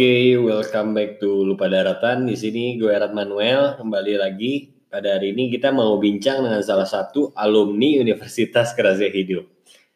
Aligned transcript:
Oke, 0.00 0.32
welcome 0.40 0.96
back 0.96 1.20
to 1.20 1.44
Lupa 1.44 1.68
Daratan. 1.68 2.24
Di 2.24 2.32
sini 2.32 2.80
gue 2.80 2.88
Erat 2.88 3.12
Manuel 3.12 3.76
kembali 3.76 4.16
lagi. 4.16 4.72
Pada 4.88 5.20
hari 5.20 5.36
ini 5.36 5.52
kita 5.52 5.76
mau 5.76 6.00
bincang 6.00 6.40
dengan 6.40 6.64
salah 6.64 6.88
satu 6.88 7.36
alumni 7.36 8.00
Universitas 8.00 8.72
Kerasnya 8.72 9.12
Hidup. 9.12 9.44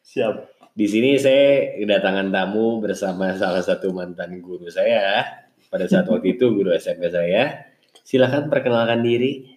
Siap. 0.05 0.61
Di 0.77 0.85
sini 0.93 1.17
saya 1.17 1.81
kedatangan 1.81 2.29
tamu 2.29 2.85
bersama 2.85 3.33
salah 3.41 3.65
satu 3.65 3.97
mantan 3.97 4.45
guru 4.45 4.69
saya 4.69 5.25
pada 5.73 5.89
saat 5.89 6.05
waktu 6.05 6.37
itu 6.37 6.53
guru 6.53 6.77
SMP 6.77 7.09
saya. 7.09 7.73
Silahkan 8.05 8.53
perkenalkan 8.53 9.01
diri. 9.01 9.57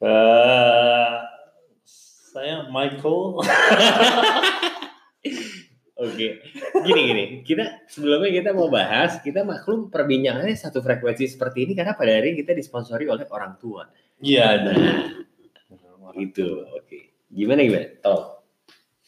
Eh, 0.00 1.12
saya 2.32 2.72
Michael. 2.72 3.20
Oke, 6.18 6.42
gini 6.82 7.00
gini. 7.06 7.24
Kita 7.46 7.86
sebelumnya 7.86 8.34
kita 8.34 8.50
mau 8.50 8.66
bahas, 8.66 9.22
kita 9.22 9.46
maklum 9.46 9.86
perbincangannya 9.86 10.58
satu 10.58 10.82
frekuensi 10.82 11.30
seperti 11.30 11.62
ini 11.62 11.78
karena 11.78 11.94
pada 11.94 12.10
hari 12.10 12.34
ini 12.34 12.42
kita 12.42 12.58
disponsori 12.58 13.06
oleh 13.06 13.22
orang 13.30 13.54
tua. 13.54 13.86
Iya. 14.18 14.66
Nah, 14.66 14.74
itu. 16.18 16.66
Oke. 16.74 17.14
Gimana 17.30 17.62
gimana? 17.62 17.86
Tolong. 18.02 18.26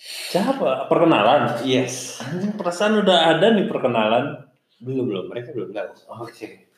Siapa? 0.01 0.87
Perkenalan. 0.87 1.67
Yes. 1.67 2.23
Anjing, 2.23 2.55
Perasaan 2.55 3.03
udah 3.03 3.37
ada 3.37 3.53
nih 3.53 3.67
perkenalan. 3.67 4.47
Belum 4.79 5.05
belum. 5.11 5.25
Mereka 5.35 5.51
belum 5.51 5.75
tahu. 5.75 5.91
Oke. 6.25 6.71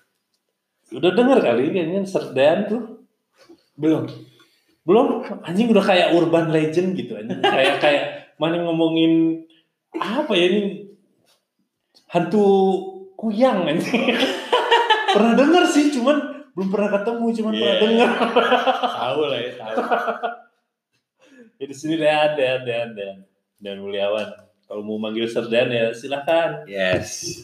Udah 0.96 1.10
denger 1.12 1.38
kali 1.44 1.76
kayaknya 1.76 2.08
Serdan 2.08 2.58
tuh. 2.72 2.82
Belum. 3.76 4.08
Belum? 4.82 5.22
Anjing 5.44 5.70
udah 5.70 5.84
kayak 5.84 6.08
urban 6.16 6.50
legend 6.50 6.96
gitu 6.96 7.20
anjing. 7.20 7.38
kayak 7.38 7.78
kayak 7.78 8.04
mana 8.40 8.58
ngomongin 8.64 9.44
apa 10.02 10.32
ya 10.34 10.46
ini 10.50 10.62
hantu 12.10 12.44
kuyang 13.14 13.70
anjing. 13.70 14.12
pernah 15.14 15.32
denger 15.38 15.64
sih 15.68 15.92
cuman 15.94 16.16
belum 16.52 16.68
pernah 16.68 16.90
ketemu 17.00 17.26
cuman 17.40 17.52
pernah 17.54 17.62
Yeah. 17.72 17.80
denger. 17.80 18.10
Tahu 18.92 19.20
lah 19.28 19.38
ya. 19.40 19.52
Tahu. 19.56 19.76
Ya 21.56 21.64
di 21.70 21.76
sini 21.78 21.94
ada 22.02 22.44
ada 22.58 22.74
ada 22.90 23.08
dan 23.62 23.76
Mulyawan. 23.78 24.28
Kalau 24.66 24.82
mau 24.82 24.98
manggil 24.98 25.28
Serdan 25.30 25.70
ya 25.70 25.92
silahkan. 25.94 26.64
Yes. 26.66 27.40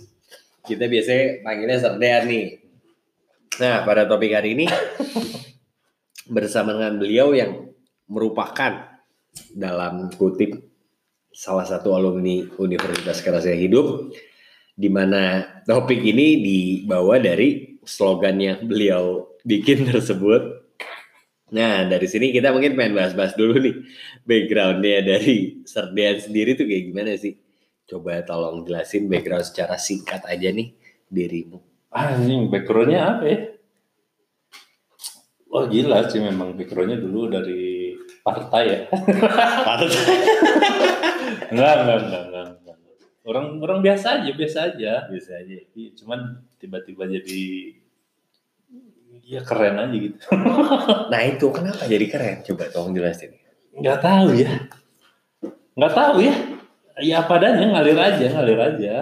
Kita 0.64 0.90
biasanya 0.90 1.44
panggilnya 1.46 1.78
Serdean 1.78 2.24
nih. 2.26 2.46
Nah, 3.58 3.82
pada 3.82 4.06
topik 4.06 4.32
hari 4.32 4.54
ini 4.54 4.66
bersama 6.34 6.76
dengan 6.76 6.94
beliau 7.00 7.32
yang 7.32 7.68
merupakan 8.08 9.00
dalam 9.54 10.08
kutip 10.14 10.67
salah 11.32 11.64
satu 11.64 11.94
alumni 11.94 12.44
Universitas 12.56 13.20
Kerasnya 13.20 13.56
Hidup 13.56 14.12
di 14.78 14.86
mana 14.86 15.42
topik 15.66 15.98
ini 15.98 16.38
dibawa 16.38 17.18
dari 17.18 17.78
slogan 17.82 18.38
yang 18.38 18.62
beliau 18.62 19.26
bikin 19.42 19.90
tersebut. 19.90 20.70
Nah, 21.48 21.88
dari 21.88 22.04
sini 22.06 22.30
kita 22.30 22.52
mungkin 22.52 22.76
pengen 22.76 22.94
bahas-bahas 22.94 23.34
dulu 23.34 23.58
nih 23.58 23.74
backgroundnya 24.22 25.00
dari 25.02 25.64
Serdean 25.64 26.20
sendiri 26.20 26.54
tuh 26.54 26.68
kayak 26.68 26.84
gimana 26.92 27.16
sih? 27.18 27.34
Coba 27.88 28.20
tolong 28.22 28.68
jelasin 28.68 29.08
background 29.08 29.48
secara 29.48 29.80
singkat 29.80 30.22
aja 30.28 30.52
nih 30.52 30.76
dirimu. 31.08 31.58
Anjing 31.88 32.52
backgroundnya 32.52 33.00
apa 33.00 33.24
ya? 33.24 33.38
Oh 35.48 35.64
gila 35.64 36.04
sih 36.12 36.20
memang 36.20 36.52
backgroundnya 36.52 37.00
dulu 37.00 37.32
dari 37.32 37.96
partai 38.20 38.62
ya. 38.68 38.80
enggak, 41.52 41.74
enggak, 41.84 41.98
enggak, 42.04 42.22
enggak, 42.28 42.46
enggak. 42.58 42.76
Orang 43.28 43.46
orang 43.60 43.78
biasa 43.84 44.24
aja, 44.24 44.30
biasa 44.32 44.58
aja. 44.72 44.92
Bisa 45.12 45.36
aja. 45.36 45.56
Iya, 45.76 45.90
cuman 46.00 46.48
tiba-tiba 46.56 47.04
jadi 47.04 47.76
ya 49.28 49.44
keren 49.44 49.76
aja 49.76 49.92
gitu. 49.92 50.16
Nah 51.12 51.20
itu 51.28 51.46
kenapa 51.52 51.84
jadi 51.84 52.06
keren? 52.08 52.36
Coba 52.40 52.72
tolong 52.72 52.96
jelasin. 52.96 53.36
Nggak 53.76 54.00
tahu 54.00 54.28
ya. 54.32 54.52
Nggak 55.76 55.92
tahu 55.92 56.16
ya. 56.24 56.34
Ya 56.98 57.22
apa 57.22 57.38
adanya 57.38 57.68
ngalir 57.68 58.00
aja, 58.00 58.26
ngalir 58.32 58.58
aja. 58.58 58.94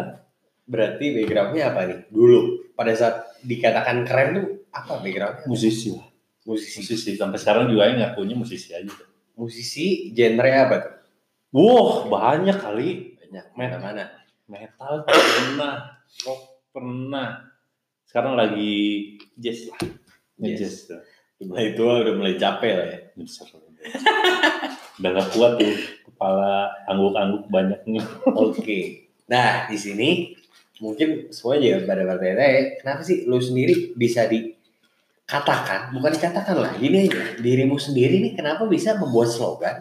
Berarti 0.67 1.15
backgroundnya 1.15 1.71
apa 1.71 1.81
nih? 1.87 2.01
Dulu 2.11 2.75
pada 2.75 2.93
saat 2.99 3.39
dikatakan 3.47 4.03
keren 4.03 4.28
tuh 4.34 4.47
apa 4.75 4.99
backgroundnya? 4.99 5.47
Musisi 5.47 5.95
lah. 5.95 6.07
Musisi. 6.43 6.83
Musisi 6.83 7.11
sampai 7.15 7.39
sekarang 7.39 7.71
juga 7.71 7.87
yang 7.87 8.03
ngakunya 8.03 8.34
musisi 8.34 8.75
aja. 8.75 8.91
Musisi 9.39 10.11
genre 10.11 10.51
apa 10.51 10.77
tuh? 10.83 10.96
Wah, 11.55 12.07
banyak 12.07 12.57
kali. 12.59 13.19
Banyak. 13.21 13.45
Mana 13.55 13.77
Mana-mana. 13.79 14.05
metal 14.47 15.03
pernah, 15.03 15.99
rock 16.23 16.43
pernah. 16.71 17.51
Sekarang 18.07 18.39
lagi 18.39 18.71
jazz 19.34 19.67
lah. 19.67 19.81
Jazz. 20.39 20.59
Jazz. 20.62 20.77
tuh. 20.87 21.03
Mulai 21.43 21.75
tua 21.75 22.01
udah 22.01 22.15
mulai 22.15 22.34
capek 22.39 22.73
lah 22.79 22.87
ya. 22.87 22.99
Besar. 23.19 23.51
Udah 24.97 25.11
gak 25.12 25.29
kuat 25.37 25.53
tuh 25.61 25.75
kepala 26.09 26.73
angguk-angguk 26.89 27.45
banyak 27.53 27.81
nih. 27.84 28.05
Oke. 28.33 28.81
Nah 29.28 29.69
di 29.69 29.77
sini 29.77 30.33
mungkin 30.81 31.33
semua 31.33 31.57
juga 31.57 31.84
pada 31.89 32.05
bertanya 32.05 32.77
kenapa 32.81 33.01
sih 33.01 33.25
lu 33.25 33.41
sendiri 33.41 33.97
bisa 33.97 34.28
dikatakan 34.28 35.93
bukan 35.97 36.13
dikatakan 36.13 36.57
lah 36.57 36.73
gini 36.77 37.09
aja 37.09 37.41
dirimu 37.41 37.81
sendiri 37.81 38.21
nih 38.21 38.33
kenapa 38.37 38.69
bisa 38.69 38.93
membuat 39.01 39.33
slogan 39.33 39.73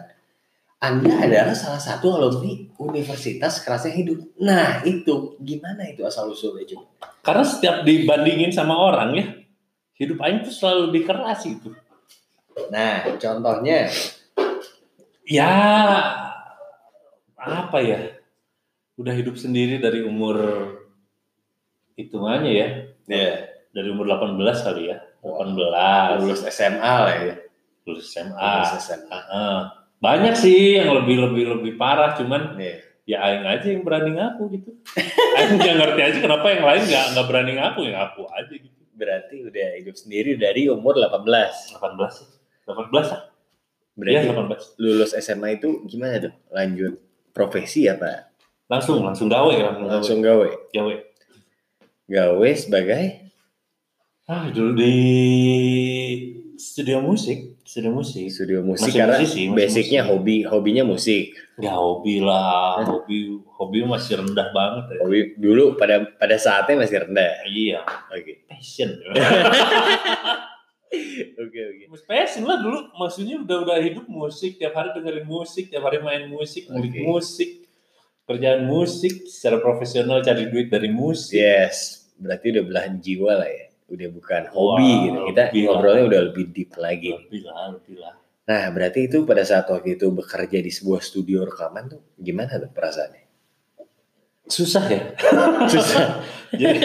anda 0.76 1.08
adalah 1.24 1.56
salah 1.56 1.80
satu 1.80 2.12
alumni 2.12 2.52
Universitas 2.76 3.64
Kerasnya 3.64 3.96
Hidup. 3.96 4.36
Nah 4.40 4.84
itu 4.84 5.40
gimana 5.40 5.88
itu 5.88 6.04
asal 6.04 6.28
usulnya 6.28 6.68
coba? 6.68 6.84
Karena 7.24 7.44
setiap 7.48 7.76
dibandingin 7.82 8.52
sama 8.52 8.76
orang 8.76 9.16
ya, 9.16 9.26
hidup 9.96 10.20
Aing 10.20 10.44
tuh 10.44 10.52
selalu 10.52 10.92
lebih 10.92 11.02
keras 11.08 11.42
gitu. 11.48 11.72
Nah 12.68 13.02
contohnya 13.16 13.88
Ya, 15.26 15.50
apa 17.34 17.78
ya? 17.82 18.14
Udah 18.94 19.10
hidup 19.10 19.34
sendiri 19.34 19.82
dari 19.82 20.06
umur 20.06 20.38
hitungannya 21.98 22.52
ya, 22.54 22.68
ya 23.10 23.30
dari 23.74 23.90
umur 23.90 24.06
18 24.06 24.38
kali 24.38 24.94
ya. 24.94 25.02
18, 25.26 26.22
lulus 26.22 26.46
SMA 26.46 26.94
lah 27.02 27.16
ya. 27.18 27.34
lulus 27.90 28.14
SMA. 28.14 28.38
Lulus 28.38 28.74
SMA. 28.78 29.10
Heeh. 29.10 29.60
Banyak 29.96 30.34
sih 30.34 30.76
yang 30.76 30.92
lebih 30.92 31.16
lebih 31.18 31.44
lebih 31.56 31.72
parah, 31.74 32.12
cuman 32.14 32.54
Nih. 32.54 32.84
ya 33.04 33.22
Aing 33.22 33.44
aja 33.44 33.66
yang 33.66 33.82
berani 33.82 34.12
ngaku 34.14 34.42
gitu. 34.52 34.70
Aing 35.36 35.56
nggak 35.56 35.74
ngerti 35.74 36.00
aja 36.02 36.18
kenapa 36.20 36.46
yang 36.50 36.64
lain 36.64 36.82
nggak 36.84 37.04
nggak 37.14 37.26
berani 37.26 37.52
ngaku 37.56 37.80
ya 37.86 37.92
ngaku 37.96 38.22
aja 38.28 38.54
gitu. 38.54 38.82
Berarti 38.96 39.36
udah 39.44 39.68
hidup 39.76 39.96
sendiri 39.96 40.34
dari 40.34 40.68
umur 40.68 40.96
18. 40.96 41.24
18 41.76 41.80
sih. 42.12 42.28
18 42.64 42.92
lah. 43.08 43.22
Berarti 43.96 44.12
Iya 44.12 44.32
18. 44.32 44.76
lulus 44.76 45.12
SMA 45.14 45.56
itu 45.56 45.80
gimana 45.84 46.20
tuh? 46.20 46.32
Lanjut 46.50 47.00
profesi 47.30 47.88
apa? 47.88 48.28
Langsung 48.66 49.00
langsung 49.00 49.28
gawe 49.28 49.52
langsung, 49.54 49.86
Langsung 49.86 50.18
gawe. 50.20 50.48
gawe. 50.70 50.94
Gawe 52.06 52.48
sebagai 52.52 53.04
Ah, 54.26 54.50
dulu 54.50 54.74
di 54.74 54.94
studio 56.56 56.98
musik, 57.00 57.60
studio 57.62 57.92
musik. 57.92 58.26
studio 58.28 58.60
musik 58.60 58.88
Masih 58.88 58.98
karena 58.98 59.16
musisi, 59.20 59.40
masih 59.46 59.56
basicnya 59.56 60.00
musisi. 60.02 60.12
hobi 60.12 60.36
hobinya 60.44 60.84
musik. 60.84 61.24
Ya 61.56 61.72
hobi 61.72 62.20
lah, 62.20 62.80
Hah? 62.80 62.84
hobi 62.88 63.40
hobi 63.46 63.78
masih 63.84 64.20
rendah 64.20 64.48
banget 64.52 64.84
ya. 64.92 64.98
Hobi 65.04 65.20
dulu 65.36 65.76
pada 65.76 66.04
pada 66.16 66.36
saatnya 66.36 66.80
masih 66.80 67.04
rendah. 67.04 67.32
Iya, 67.48 67.80
Oke. 68.12 68.44
passion. 68.48 68.90
Oke 71.36 71.60
oke. 71.60 71.84
passion 72.06 72.46
lah 72.46 72.62
dulu, 72.62 72.88
maksudnya 72.94 73.42
udah 73.42 73.66
udah 73.66 73.78
hidup 73.82 74.06
musik, 74.06 74.56
tiap 74.56 74.72
hari 74.72 74.94
dengerin 74.94 75.26
musik, 75.26 75.68
tiap 75.68 75.82
hari 75.82 75.98
main 75.98 76.30
musik, 76.30 76.70
ngulik 76.70 76.94
Oke. 76.94 77.02
musik, 77.02 77.50
kerjaan 78.24 78.64
musik, 78.64 79.26
secara 79.26 79.58
profesional 79.58 80.22
cari 80.22 80.46
duit 80.46 80.70
dari 80.70 80.88
musik. 80.88 81.36
Yes, 81.36 82.06
berarti 82.16 82.54
udah 82.54 82.64
belahan 82.64 82.94
jiwa 83.02 83.32
lah 83.34 83.50
ya. 83.50 83.65
Udah 83.86 84.08
bukan 84.10 84.42
hobi 84.50 84.90
Wah, 84.90 85.02
gitu. 85.06 85.18
Kita 85.30 85.42
lebih 85.50 85.62
lah. 85.62 85.68
ngobrolnya 85.70 86.04
udah 86.10 86.20
lebih 86.30 86.44
deep 86.50 86.70
lagi. 86.74 87.10
Lebih 87.14 87.42
lah, 87.46 87.66
lebih 87.74 87.96
lah. 88.02 88.14
Nah, 88.46 88.64
berarti 88.70 89.10
itu 89.10 89.26
pada 89.26 89.42
saat 89.42 89.66
waktu 89.66 89.98
itu 89.98 90.06
bekerja 90.14 90.58
di 90.62 90.70
sebuah 90.70 91.02
studio 91.02 91.42
rekaman 91.46 91.90
tuh 91.90 92.00
gimana 92.18 92.58
tuh 92.58 92.70
perasaannya? 92.70 93.24
Susah 94.46 94.84
ya. 94.86 95.02
Susah. 95.72 96.22
Jadi 96.54 96.78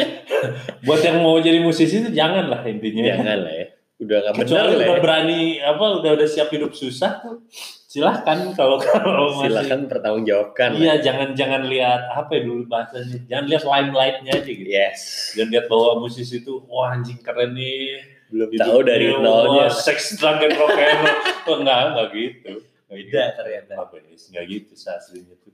buat 0.82 1.02
yang 1.06 1.22
mau 1.22 1.38
jadi 1.38 1.62
musisi 1.62 2.02
itu 2.02 2.10
jangan 2.10 2.50
lah 2.50 2.62
intinya. 2.66 3.06
Jangan 3.06 3.38
lah 3.46 3.54
ya. 3.54 3.68
Udah 4.02 4.18
gak 4.26 4.34
benar 4.42 4.62
lah 4.66 4.74
udah 4.74 4.90
ya. 4.90 5.02
berani 5.06 5.42
apa 5.62 5.86
udah 6.02 6.12
udah 6.18 6.28
siap 6.30 6.50
hidup 6.50 6.74
susah 6.74 7.22
tuh 7.22 7.46
silahkan 7.92 8.56
kalau 8.56 8.80
kalau 8.86 9.36
masih 9.36 9.52
Silahkan 9.52 9.82
pertanggungjawabkan. 9.84 10.70
lah. 10.72 10.80
iya 10.80 10.94
jangan 10.98 11.36
jangan 11.36 11.68
lihat 11.68 12.08
apa 12.08 12.32
ya 12.32 12.42
dulu 12.42 12.64
bahasanya 12.64 13.20
jangan 13.28 13.46
lihat 13.52 13.64
limelight-nya 13.68 14.32
aja 14.34 14.48
gitu 14.48 14.64
Yes. 14.64 15.00
jangan 15.36 15.50
lihat 15.52 15.66
bahwa 15.68 15.90
musisi 16.00 16.40
itu 16.40 16.54
wah 16.66 16.96
anjing 16.96 17.20
keren 17.20 17.52
nih 17.52 18.00
Belum 18.32 18.48
hidupnya, 18.48 18.64
tahu 18.64 18.80
dari 18.88 19.06
nolnya. 19.12 19.68
seks 19.68 20.16
drug 20.16 20.40
and 20.40 20.56
rock 20.56 20.72
and 20.72 21.00
roll 21.04 21.20
oh, 21.52 21.56
enggak 21.60 21.80
enggak 21.86 22.08
gitu 22.14 22.52
Beda 22.88 23.24
ternyata. 23.36 23.72
apa 23.78 23.94
ya 23.98 24.08
nggak 24.08 24.46
gitu 24.48 24.72
aslinya 24.78 25.36
tuh 25.38 25.52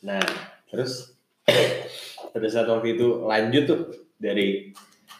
Nah, 0.00 0.22
terus 0.66 1.12
pada 2.32 2.48
saat 2.48 2.66
waktu 2.66 2.96
itu 2.96 3.22
lanjut 3.22 3.62
tuh 3.64 3.80
dari 4.16 4.72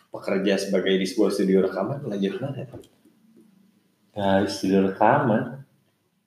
pekerja 0.08 0.58
sebagai 0.58 0.99
di 0.99 1.06
sebuah 1.06 1.31
studio 1.31 1.62
rekaman 1.62 2.02
lanjut 2.02 2.43
mana? 2.43 2.67
Dari 4.11 4.49
studio 4.49 4.88
rekaman 4.88 5.60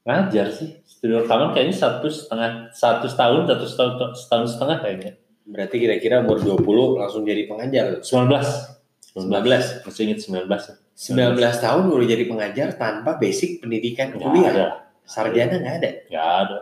ngajar 0.03 0.47
sih. 0.51 0.83
Studio 0.83 1.23
rekaman 1.23 1.55
kayaknya 1.55 1.75
satu 1.75 2.07
setengah 2.07 2.71
satu 2.71 3.07
tahun 3.07 3.47
satu 3.47 3.65
setahun 3.65 3.94
setahun 4.15 4.47
setengah 4.55 4.77
kayaknya. 4.83 5.11
Berarti 5.44 5.75
kira-kira 5.75 6.23
umur 6.23 6.39
20 6.39 7.00
langsung 7.00 7.23
jadi 7.23 7.47
pengajar. 7.47 8.00
19 8.00 8.73
19. 9.13 9.83
Masih 9.88 10.01
inget 10.07 10.19
19 10.23 10.47
ya? 10.47 10.75
19 10.94 11.35
tahun 11.39 11.83
udah 11.89 12.07
jadi 12.07 12.23
pengajar 12.25 12.67
tanpa 12.75 13.17
basic 13.17 13.59
pendidikan 13.59 14.13
Nggak 14.13 14.21
kuliah. 14.23 14.51
ada. 14.51 14.65
Sarjana 15.03 15.55
nggak 15.59 15.75
ada. 15.83 15.89
Nggak 16.07 16.27
ada. 16.47 16.57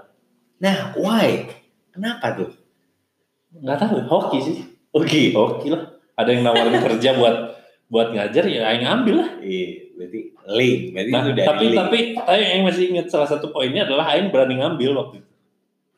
Nah, 0.62 0.78
why? 0.98 1.50
Kenapa 1.92 2.28
tuh? 2.34 2.50
Nggak 3.54 3.78
tahu. 3.80 3.96
Hoki 4.08 4.40
sih. 4.42 4.58
Oke. 4.94 5.34
Hoki 5.34 5.68
lah. 5.74 5.98
Ada 6.18 6.30
yang 6.34 6.42
nawarin 6.46 6.78
kerja 6.90 7.18
buat 7.18 7.36
buat 7.92 8.16
ngajar 8.16 8.48
ya 8.48 8.72
aing 8.72 8.88
ambil 8.88 9.16
lah. 9.20 9.30
Iya, 9.44 9.81
berarti 9.94 10.20
link. 10.50 10.82
Berarti 10.92 11.10
Nah, 11.10 11.22
itu 11.22 11.32
dari 11.32 11.48
tapi 11.48 11.64
link. 11.66 11.78
tapi 11.78 11.98
tapi 12.14 12.42
yang 12.42 12.64
masih 12.64 12.84
ingat 12.90 13.08
salah 13.08 13.26
satu 13.26 13.50
poinnya 13.50 13.84
adalah 13.84 14.12
aing 14.12 14.30
berani 14.30 14.56
ngambil 14.58 14.92
waktu 14.98 15.16
itu. 15.20 15.32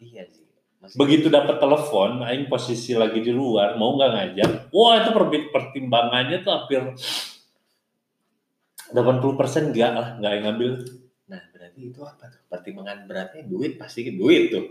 Iya 0.03 0.23
sih. 0.27 0.43
Masih- 0.77 0.97
Begitu 0.99 1.27
dapat 1.27 1.57
telepon, 1.57 2.21
aing 2.21 2.45
posisi 2.45 2.91
lagi 2.91 3.19
di 3.19 3.31
luar, 3.31 3.75
mau 3.75 3.95
nggak 3.95 4.11
ngajar? 4.11 4.49
Wah 4.69 4.99
itu 4.99 5.09
pertimbangannya 5.49 6.43
tuh 6.43 6.51
hampir 6.51 6.81
80% 8.91 9.71
enggak 9.71 9.91
lah, 9.91 10.07
nggak 10.17 10.31
yang 10.31 10.43
ngambil. 10.45 10.71
Nah, 11.25 11.41
berarti 11.49 11.79
itu 11.81 11.99
apa 12.03 12.23
tuh? 12.27 12.41
Pertimbangan 12.45 12.97
beratnya 13.07 13.41
duit 13.43 13.79
pasti 13.79 14.05
duit 14.11 14.51
tuh. 14.51 14.65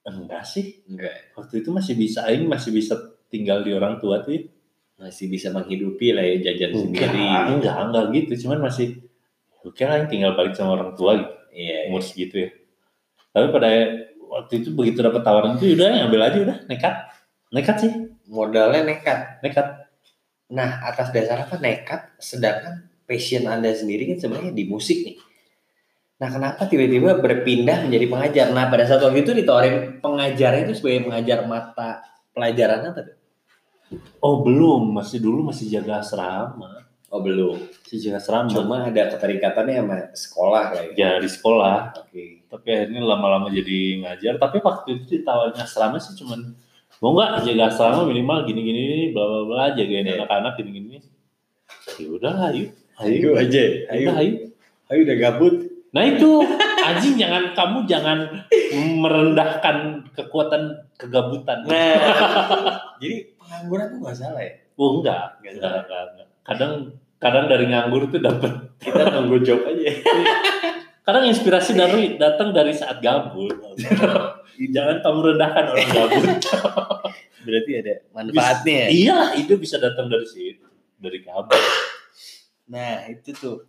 Enggak 0.00 0.42
sih, 0.42 0.80
Enggak. 0.88 1.36
waktu 1.36 1.60
itu 1.60 1.68
masih 1.70 1.94
bisa, 1.94 2.24
aing 2.24 2.48
masih 2.48 2.72
bisa 2.72 2.96
tinggal 3.28 3.60
di 3.60 3.70
orang 3.70 4.00
tua 4.00 4.24
tuh. 4.24 4.32
ya. 4.32 4.42
Masih 5.00 5.32
bisa 5.32 5.48
menghidupi 5.48 6.12
lah 6.12 6.20
ya 6.20 6.52
jajan 6.52 6.76
Enggak, 6.76 7.08
sendiri. 7.08 7.24
enggak, 7.56 7.74
enggak 7.80 8.04
gitu, 8.12 8.32
cuman 8.46 8.68
masih 8.68 9.00
oke 9.64 9.80
lah 9.80 10.04
tinggal 10.04 10.36
balik 10.36 10.52
sama 10.52 10.76
orang 10.76 10.92
tua 10.92 11.16
gitu, 11.16 11.32
Iya. 11.50 11.88
umur 11.88 12.04
segitu 12.04 12.34
ya. 12.36 12.50
Tapi 13.32 13.46
pada 13.48 13.70
waktu 14.28 14.52
itu 14.60 14.68
begitu 14.76 15.00
dapat 15.00 15.24
tawaran 15.24 15.56
itu 15.56 15.72
udah 15.72 16.04
ambil 16.04 16.20
aja 16.22 16.38
udah 16.38 16.56
nekat, 16.68 16.94
nekat 17.50 17.76
sih, 17.80 17.92
Modalnya 18.28 18.86
nekat. 18.86 19.40
nekat. 19.42 19.66
Nah, 20.52 20.82
atas 20.84 21.10
dasar 21.10 21.42
apa 21.42 21.58
nekat? 21.58 22.14
Sedangkan 22.22 22.86
passion 23.08 23.46
Anda 23.46 23.74
sendiri 23.74 24.06
kan 24.06 24.18
sebenarnya 24.22 24.52
di 24.54 24.64
musik 24.66 25.02
nih. 25.02 25.16
Nah, 26.20 26.28
kenapa 26.30 26.68
tiba-tiba 26.68 27.16
berpindah 27.18 27.88
menjadi 27.88 28.06
pengajar? 28.06 28.46
Nah, 28.52 28.68
pada 28.68 28.84
saat 28.84 29.00
waktu 29.00 29.24
itu 29.24 29.32
ditawarin 29.32 29.98
pengajarnya 29.98 30.68
itu 30.68 30.74
sebagai 30.76 31.08
pengajar 31.08 31.48
mata 31.48 32.04
pelajaran 32.30 32.86
apa 32.86 33.00
tuh? 33.02 33.16
Oh 34.18 34.40
belum, 34.40 34.92
masih 34.92 35.18
dulu 35.18 35.50
masih 35.50 35.66
jaga 35.66 35.98
asrama, 35.98 36.86
Oh, 37.10 37.18
belum. 37.18 37.58
masih 37.58 37.98
jaga 38.00 38.18
asrama. 38.18 38.46
Cuma 38.46 38.86
ada 38.86 39.10
keterikatannya 39.10 39.82
sama 39.82 39.96
sekolah 40.14 40.64
lah 40.70 40.82
ya. 40.94 40.94
ya 40.94 41.10
di 41.18 41.26
sekolah 41.26 41.90
Oke. 41.98 42.46
tapi 42.46 42.66
akhirnya 42.70 43.02
lama-lama 43.02 43.46
jadi 43.48 43.78
ngajar 43.98 44.34
tapi 44.36 44.58
waktu 44.58 44.88
itu 44.96 45.18
ditawarin 45.18 45.54
asrama 45.54 45.98
sih 45.98 46.14
cuman 46.14 46.54
mau 46.98 47.10
nggak 47.12 47.42
jaga 47.44 47.66
asrama 47.66 48.02
minimal 48.04 48.42
gini-gini 48.44 49.10
bla 49.10 49.22
bla 49.24 49.40
bla 49.44 49.64
jagain 49.72 50.02
Iya. 50.04 50.22
anak-anak 50.22 50.54
gini-gini 50.54 51.02
ya 51.96 52.06
udah 52.08 52.34
ayo 52.48 52.70
Ayo 53.00 53.28
aja. 53.34 53.62
Ayo. 53.88 54.06
udah 54.06 54.16
ayo 54.16 54.32
Ayo 54.86 55.00
udah 55.02 55.16
gabut. 55.16 55.54
nah 55.90 56.02
itu 56.04 56.30
anjing 56.80 57.14
jangan 57.16 57.42
kamu 57.52 57.78
jangan 57.86 58.18
merendahkan 58.96 59.76
kekuatan 60.14 60.62
kegabutan 60.94 61.66
Nah, 61.66 61.98
jadi 63.02 63.34
pengangguran 63.50 63.86
tuh 63.90 63.98
gak 64.00 64.14
salah 64.16 64.38
ya. 64.38 64.52
oh 64.76 64.90
enggak 64.96 65.24
Nggak 65.42 65.52
enggak, 65.58 65.74
enggak, 65.82 66.02
enggak. 66.06 66.28
kadang 66.46 66.72
kadang 67.18 67.44
dari 67.46 67.64
nganggur 67.66 68.02
tuh 68.06 68.22
dapat 68.22 68.52
Kita 68.78 69.02
nunggu 69.10 69.42
job 69.42 69.66
aja. 69.66 69.90
kadang 71.02 71.26
inspirasi 71.26 71.74
dari 71.74 72.14
datang 72.14 72.54
dari 72.54 72.70
saat 72.70 73.02
gabut 73.02 73.50
jangan 74.74 75.02
kamu 75.02 75.18
rendahkan 75.26 75.64
orang 75.68 75.88
gabut 75.90 76.24
Berarti 77.40 77.72
ada 77.72 77.94
manfaatnya. 78.12 78.92
Iya, 78.92 79.32
ide 79.32 79.56
bisa 79.56 79.80
datang 79.80 80.12
dari 80.12 80.28
situ, 80.28 80.60
dari 81.00 81.24
kabel. 81.24 81.56
Nah, 82.68 83.08
itu 83.08 83.32
tuh. 83.32 83.64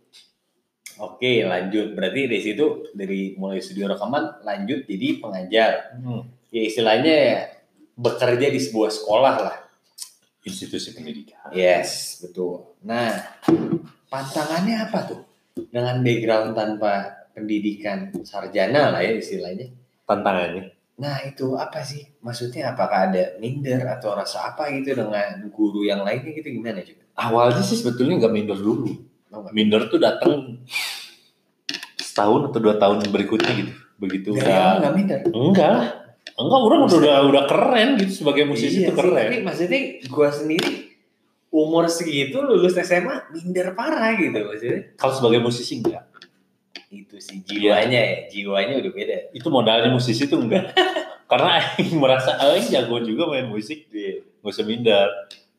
Oke, 1.00 1.40
lanjut. 1.40 1.96
Berarti 1.96 2.28
dari 2.28 2.42
situ 2.44 2.92
dari 2.92 3.32
mulai 3.32 3.64
studio 3.64 3.88
rekaman 3.88 4.44
lanjut 4.44 4.84
jadi 4.84 5.24
pengajar. 5.24 5.72
Ya 6.52 6.62
istilahnya 6.62 7.14
ya 7.16 7.38
bekerja 7.96 8.52
di 8.52 8.60
sebuah 8.60 8.92
sekolah 8.92 9.34
lah. 9.40 9.56
Institusi 10.42 10.90
pendidikan. 10.90 11.54
Yes, 11.54 12.18
betul. 12.18 12.74
Nah, 12.82 13.14
pantangannya 14.10 14.90
apa 14.90 14.98
tuh? 15.06 15.20
Dengan 15.70 16.02
background 16.02 16.58
tanpa 16.58 17.22
pendidikan 17.30 18.10
sarjana 18.26 18.90
lah 18.90 19.00
ya 19.00 19.14
istilahnya. 19.16 19.70
Tantangannya. 20.02 20.74
Nah, 20.98 21.22
itu 21.24 21.54
apa 21.54 21.80
sih? 21.86 22.04
Maksudnya 22.20 22.74
apakah 22.74 23.10
ada 23.10 23.38
minder 23.38 23.80
atau 23.86 24.18
rasa 24.18 24.52
apa 24.52 24.68
gitu 24.74 24.98
dengan 24.98 25.46
guru 25.48 25.86
yang 25.86 26.02
lainnya 26.02 26.34
gitu 26.34 26.52
gimana 26.52 26.82
juga? 26.82 27.06
Awalnya 27.16 27.62
sih 27.62 27.78
sebetulnya 27.78 28.18
nggak 28.26 28.34
minder 28.34 28.58
dulu. 28.58 28.90
Oh. 29.32 29.48
Minder 29.54 29.88
tuh 29.88 29.96
datang 30.02 30.60
setahun 31.96 32.52
atau 32.52 32.60
dua 32.60 32.76
tahun 32.76 33.08
berikutnya 33.08 33.52
gitu. 33.56 33.72
Begitu 33.96 34.28
Dari 34.34 34.42
udah 34.44 34.56
awal 34.58 34.76
nggak 34.82 34.94
minder. 34.98 35.20
enggak. 35.32 36.01
Enggak, 36.32 36.60
orang 36.64 36.80
udah 36.88 36.98
udah, 36.98 37.16
udah 37.28 37.42
keren 37.44 37.88
gitu 38.00 38.24
sebagai 38.24 38.48
musisi 38.48 38.86
Iya 38.86 38.90
sih, 38.90 38.96
keren. 38.96 39.28
Tapi 39.28 39.38
maksudnya 39.44 39.80
gua 40.08 40.28
sendiri 40.32 40.72
umur 41.52 41.84
segitu 41.92 42.40
lulus 42.40 42.72
SMA 42.80 43.28
minder 43.36 43.76
parah 43.76 44.16
gitu 44.16 44.32
maksudnya. 44.32 44.96
Kalau 44.96 45.12
sebagai 45.12 45.40
musisi 45.44 45.84
enggak. 45.84 46.08
Itu 46.88 47.16
sih 47.20 47.44
jiwanya 47.44 48.00
ya, 48.00 48.16
jiwanya 48.32 48.80
udah 48.80 48.92
beda. 48.92 49.16
Itu 49.36 49.48
modalnya 49.52 49.92
musisi 49.92 50.24
tuh 50.24 50.40
enggak. 50.40 50.72
Karena 51.30 51.60
aing 51.60 51.96
merasa 51.96 52.36
aing 52.40 52.68
jago 52.68 53.00
juga 53.00 53.28
main 53.28 53.48
musik, 53.48 53.88
Iya. 53.92 54.24
nggak 54.40 54.52
usah 54.52 54.64
minder. 54.68 55.08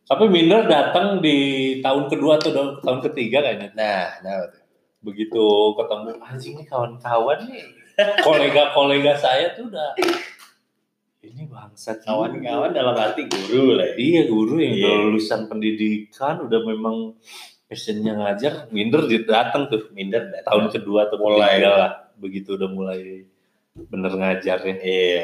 Tapi 0.03 0.23
minder 0.29 0.69
datang 0.69 1.21
di 1.21 1.37
tahun 1.81 2.09
kedua 2.11 2.37
atau 2.37 2.77
tahun 2.81 2.99
ketiga 3.09 3.41
kayaknya. 3.41 3.73
Nah, 3.73 4.05
nah 4.21 4.37
begitu 5.03 5.43
ketemu 5.75 6.09
anjing 6.23 6.53
nih 6.57 6.67
kawan-kawan 6.71 7.37
nih 7.51 7.67
kolega-kolega 8.25 9.13
saya 9.19 9.51
tuh 9.51 9.67
udah 9.67 9.93
ini 11.23 11.47
bangsat 11.47 12.03
kawan-kawan 12.03 12.75
dalam 12.75 12.95
arti 12.99 13.23
guru 13.31 13.79
lah 13.79 13.95
ya. 13.95 13.95
iya 13.95 14.21
guru 14.27 14.59
yang 14.59 14.75
udah 14.75 14.93
lulusan 15.07 15.47
pendidikan 15.47 16.43
udah 16.43 16.59
memang 16.67 17.15
passionnya 17.63 18.13
ngajar 18.19 18.67
minder 18.75 19.07
dia 19.07 19.23
datang 19.23 19.71
tuh. 19.71 19.87
Minder 19.95 20.29
dan 20.29 20.43
tahun 20.43 20.67
kedua 20.69 21.07
atau 21.07 21.17
Mulai. 21.23 21.57
ketiga 21.57 21.69
lah 21.71 21.91
begitu 22.19 22.49
udah 22.59 22.69
mulai 22.69 23.23
bener 23.73 24.13
ngajar 24.13 24.59
ya 24.61 24.75
Iya. 24.77 25.23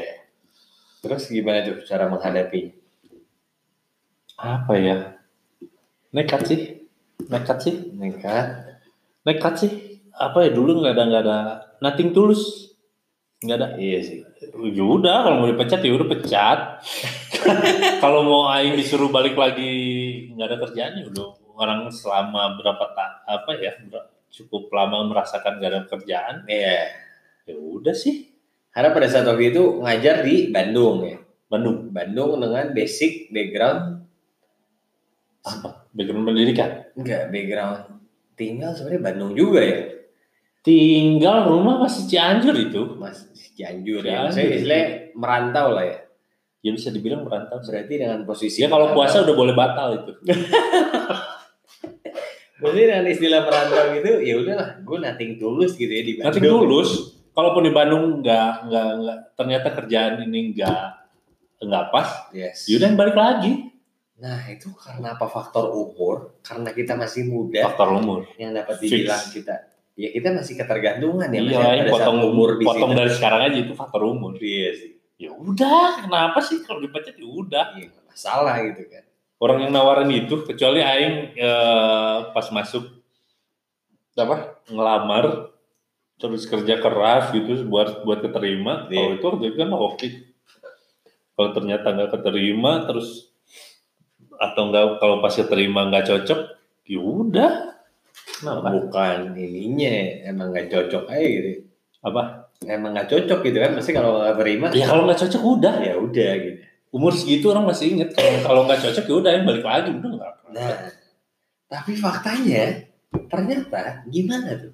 Terus 0.99 1.31
gimana 1.31 1.63
tuh 1.63 1.83
cara 1.87 2.07
menghadapi? 2.11 2.75
apa 4.39 4.71
ya? 4.79 5.19
Nekat 6.15 6.47
sih. 6.47 6.59
Nekat 7.27 7.57
sih. 7.59 7.75
Nekat. 7.91 8.47
nekat 9.27 9.53
sih. 9.59 9.71
Apa 10.15 10.47
ya? 10.47 10.55
Dulu 10.55 10.79
nggak 10.79 10.95
ada 10.95 11.03
nggak 11.11 11.23
ada 11.27 11.37
nothing 11.83 12.15
tulus 12.15 12.68
nggak 13.39 13.55
ada 13.55 13.67
Iya 13.79 13.99
sih. 14.03 14.19
ya 14.75 14.83
udah 14.83 15.17
kalau 15.23 15.35
mau 15.39 15.47
dipecat 15.47 15.79
ya 15.79 15.95
udah 15.95 16.09
pecat 16.11 16.59
kalau 18.03 18.19
mau 18.21 18.41
aing 18.51 18.75
disuruh 18.75 19.07
balik 19.07 19.39
lagi 19.39 19.71
nggak 20.31 20.47
ada 20.47 20.57
kerjaan 20.59 20.99
ya 20.99 21.05
udah 21.07 21.27
orang 21.55 21.87
selama 21.87 22.59
berapa 22.59 22.85
tak 22.91 23.11
apa 23.25 23.51
ya 23.57 23.71
cukup 24.29 24.67
lama 24.69 25.07
merasakan 25.07 25.55
nggak 25.55 25.71
ada 25.71 25.81
kerjaan 25.87 26.35
Iya. 26.45 26.79
ya 27.45 27.55
udah 27.55 27.95
sih 27.95 28.27
Karena 28.69 28.93
pada 28.93 29.07
saat 29.09 29.25
waktu 29.25 29.49
itu 29.49 29.81
ngajar 29.81 30.21
di 30.21 30.53
Bandung 30.53 31.01
ya. 31.01 31.17
Bandung 31.49 31.89
Bandung 31.89 32.37
dengan 32.37 32.69
basic 32.69 33.33
background 33.33 34.05
apa 35.41 35.89
background 35.89 36.27
pendidikan 36.27 36.69
enggak 36.93 37.33
background 37.33 37.81
tinggal 38.35 38.71
sebenarnya 38.71 39.01
Bandung 39.03 39.31
juga 39.33 39.59
ya. 39.63 39.79
Tinggal 40.61 41.47
rumah 41.47 41.79
masih 41.79 42.05
Cianjur 42.05 42.53
itu 42.53 42.81
Mas 42.95 43.25
Cianjur 43.53 44.01
Cianjur. 44.01 44.03
ya. 44.03 44.29
Saya 44.29 44.47
istilahnya 44.53 44.87
merantau 45.13 45.71
lah 45.71 45.83
ya. 45.83 45.97
ya 46.59 46.71
bisa 46.71 46.89
dibilang 46.89 47.23
merantau 47.23 47.57
Berarti 47.57 47.93
dengan 47.95 48.23
posisi 48.23 48.59
ya 48.59 48.67
kalau 48.67 48.91
puasa 48.91 49.23
udah 49.23 49.31
boleh 49.33 49.53
batal 49.53 49.95
itu 49.97 50.11
Berarti 52.59 52.81
dengan 52.81 53.07
istilah 53.07 53.41
merantau 53.41 53.83
gitu, 53.95 54.09
ya 54.19 54.35
udahlah, 54.35 54.69
gue 54.77 54.97
nothing 54.99 55.31
tulus 55.35 55.71
gitu 55.73 55.87
ya 55.87 56.03
di 56.03 56.13
Bandung. 56.13 56.27
nanti 56.35 56.43
lulus 56.43 56.89
kalaupun 57.31 57.63
di 57.63 57.71
Bandung 57.71 58.19
nggak 58.19 58.51
nggak 58.67 58.87
nggak 58.99 59.17
ternyata 59.33 59.67
kerjaan 59.71 60.13
ini 60.21 60.51
nggak 60.51 60.83
nggak 61.61 61.85
pas 61.87 62.27
Yes. 62.31 62.67
yaudah 62.67 62.91
balik 62.93 63.15
lagi 63.15 63.71
Nah 64.19 64.43
itu 64.51 64.67
karena 64.75 65.15
apa 65.15 65.31
faktor 65.31 65.71
umur? 65.71 66.35
Karena 66.43 66.75
kita 66.75 66.91
masih 66.91 67.23
muda, 67.23 67.63
faktor 67.63 67.95
umur 67.95 68.27
yang 68.35 68.51
dapat 68.51 68.75
Fix. 68.75 68.91
dibilang 68.91 69.23
kita, 69.31 69.55
ya 69.99 70.09
kita 70.15 70.31
masih 70.31 70.55
ketergantungan 70.55 71.27
ya. 71.27 71.39
iya, 71.43 71.59
ya, 71.83 71.91
potong 71.91 72.23
umur 72.23 72.55
di 72.55 72.63
potong 72.63 72.95
dari 72.95 73.11
sekarang 73.11 73.51
aja 73.51 73.57
itu 73.59 73.73
faktor 73.75 74.07
umur. 74.07 74.39
Iya 74.39 74.71
sih. 74.79 74.91
Ya 75.19 75.35
udah, 75.35 76.07
kenapa 76.07 76.39
sih 76.39 76.63
kalau 76.63 76.79
dipecat 76.79 77.19
ya 77.19 77.27
udah. 77.27 77.75
Iya, 77.75 77.91
nggak 77.91 78.05
masalah 78.07 78.55
gitu 78.63 78.87
kan. 78.87 79.03
orang 79.39 79.57
yang 79.67 79.71
nawarin 79.71 80.11
itu 80.11 80.35
kecuali 80.43 80.83
aing 80.83 81.31
eh, 81.35 82.17
pas 82.35 82.47
masuk 82.51 82.83
apa 84.19 84.59
ngelamar 84.67 85.55
terus 86.19 86.43
kerja 86.43 86.75
keras 86.83 87.31
gitu 87.31 87.63
buat 87.63 88.03
buat 88.03 88.19
keterima 88.19 88.91
Iya. 88.91 89.15
kalau 89.23 89.39
itu 89.39 89.47
itu 89.47 89.55
kan 89.55 89.71
oke 89.71 90.07
kalau 91.39 91.49
ternyata 91.55 91.87
nggak 91.95 92.11
keterima 92.19 92.83
terus 92.83 93.31
atau 94.35 94.67
enggak 94.67 94.99
kalau 94.99 95.23
pas 95.23 95.31
keterima 95.31 95.87
nggak 95.87 96.11
cocok 96.11 96.39
ya 96.83 96.99
udah 96.99 97.51
kenapa 98.25 98.67
Bukan 98.71 99.17
ininya 99.35 99.95
emang 100.27 100.51
nggak 100.51 100.67
cocok 100.71 101.05
aja 101.11 101.27
gitu. 101.27 101.51
apa 101.99 102.23
Emang 102.67 102.91
nggak 102.91 103.07
cocok 103.07 103.39
gitu 103.47 103.57
kan. 103.57 103.71
Pasti 103.79 103.91
kalau 103.95 104.19
nggak 104.19 104.35
terima 104.39 104.65
ya 104.75 104.85
kalau 104.87 105.03
nggak 105.07 105.19
cocok 105.23 105.41
udah 105.59 105.75
ya 105.79 105.95
udah 105.95 106.31
gitu. 106.43 106.59
umur 106.89 107.13
segitu 107.15 107.45
orang 107.53 107.69
masih 107.69 107.95
inget 107.95 108.09
kalau 108.47 108.67
nggak 108.67 108.81
cocok 108.83 109.05
ya 109.07 109.15
udah 109.15 109.31
yang 109.31 109.45
balik 109.47 109.63
lagi 109.63 109.89
udah 109.95 110.11
nggak 110.17 110.33
Nah, 110.49 110.89
tapi 111.69 111.93
faktanya 111.93 112.73
ternyata 113.29 114.01
gimana 114.09 114.57
tuh? 114.57 114.73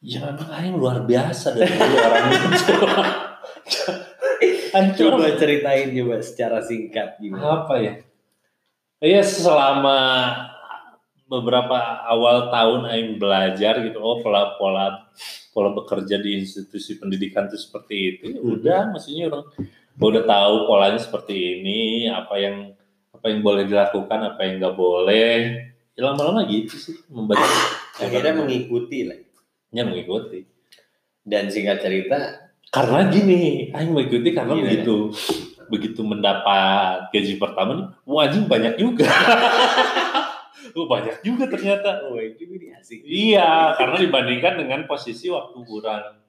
Ya 0.00 0.22
memang 0.22 0.48
Aing 0.54 0.78
luar 0.78 1.02
biasa 1.04 1.52
dari 1.58 1.74
orang 1.76 2.30
itu. 2.30 2.72
Hancur. 4.70 5.18
Coba 5.18 5.34
ceritain 5.34 5.90
coba 5.92 6.16
secara 6.22 6.62
singkat 6.62 7.18
gimana? 7.18 7.66
Apa 7.66 7.74
ya? 7.82 7.94
Iya 9.02 9.20
selama 9.26 10.30
beberapa 11.30 11.78
awal 12.10 12.50
tahun 12.50 12.90
Aing 12.90 13.22
belajar 13.22 13.78
gitu, 13.86 14.02
oh 14.02 14.18
pola 14.18 14.58
pola 14.58 15.06
pola 15.54 15.70
bekerja 15.78 16.18
di 16.18 16.42
institusi 16.42 16.98
pendidikan 16.98 17.46
itu 17.46 17.54
seperti 17.54 17.94
itu. 18.18 18.24
Ya 18.34 18.40
Udah, 18.42 18.80
maksudnya 18.90 19.30
orang 19.30 19.46
udah 20.00 20.24
tahu 20.26 20.54
polanya 20.66 20.98
seperti 20.98 21.62
ini, 21.62 22.10
apa 22.10 22.34
yang 22.34 22.74
apa 23.14 23.30
yang 23.30 23.40
boleh 23.46 23.62
dilakukan, 23.70 24.18
apa 24.34 24.40
yang 24.42 24.58
nggak 24.58 24.74
boleh. 24.74 25.36
Ya 25.94 26.00
lama-lama 26.10 26.42
gitu 26.50 26.74
sih 26.74 26.98
membaca. 27.06 27.46
Akhirnya 28.02 28.34
mengikuti 28.34 29.06
lah. 29.06 29.18
Ya 29.70 29.86
mengikuti. 29.86 30.42
Dan 31.22 31.46
singkat 31.46 31.78
cerita, 31.84 32.50
Karena 32.70 33.06
gini, 33.10 33.70
Aing 33.74 33.94
mengikuti 33.94 34.30
karena 34.34 34.54
Gimana? 34.54 34.66
begitu 34.66 34.96
begitu 35.70 36.00
mendapat 36.02 37.14
gaji 37.14 37.38
pertama 37.38 37.70
nih, 37.78 37.86
anjing 38.10 38.46
banyak 38.50 38.74
juga. 38.74 39.06
oh, 40.76 40.86
banyak 40.88 41.16
juga 41.22 41.44
ternyata. 41.46 42.06
oh 42.08 42.18
juga 42.36 42.78
asik. 42.80 43.04
Iya, 43.04 43.76
karena 43.76 43.96
dibandingkan 44.00 44.54
dengan 44.60 44.80
posisi 44.88 45.28
waktu 45.28 45.58
kurang 45.62 46.20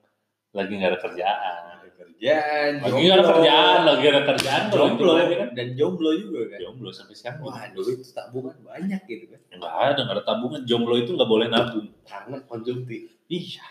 lagi 0.52 0.72
nggak 0.76 0.92
ada 0.92 1.00
kerjaan. 1.00 1.76
Kerjaan, 2.02 2.82
Lagi 2.82 2.98
nggak 2.98 3.18
ada 3.18 3.28
kerjaan, 3.30 3.80
lagi 3.86 4.06
ada 4.10 4.22
kerjaan, 4.26 4.64
jomblo 4.74 5.14
itu 5.22 5.36
kan 5.38 5.50
dan 5.54 5.68
jomblo 5.78 6.10
juga 6.18 6.54
kan. 6.54 6.60
jomblo 6.62 6.90
sampai 6.90 7.14
sekarang. 7.14 7.46
Wah, 7.46 7.66
dulu 7.74 7.90
itu 7.94 8.04
tabungan 8.10 8.58
banyak 8.62 9.02
gitu 9.06 9.26
kan. 9.30 9.40
Nggak 9.54 9.74
ada, 9.74 10.00
nggak 10.06 10.18
ada 10.18 10.26
tabungan. 10.26 10.62
Jomblo 10.66 10.96
itu 10.98 11.14
nggak 11.14 11.30
boleh 11.30 11.48
nabung. 11.50 11.90
Karena 12.06 12.38
konsumtif. 12.46 13.10
Iya. 13.30 13.66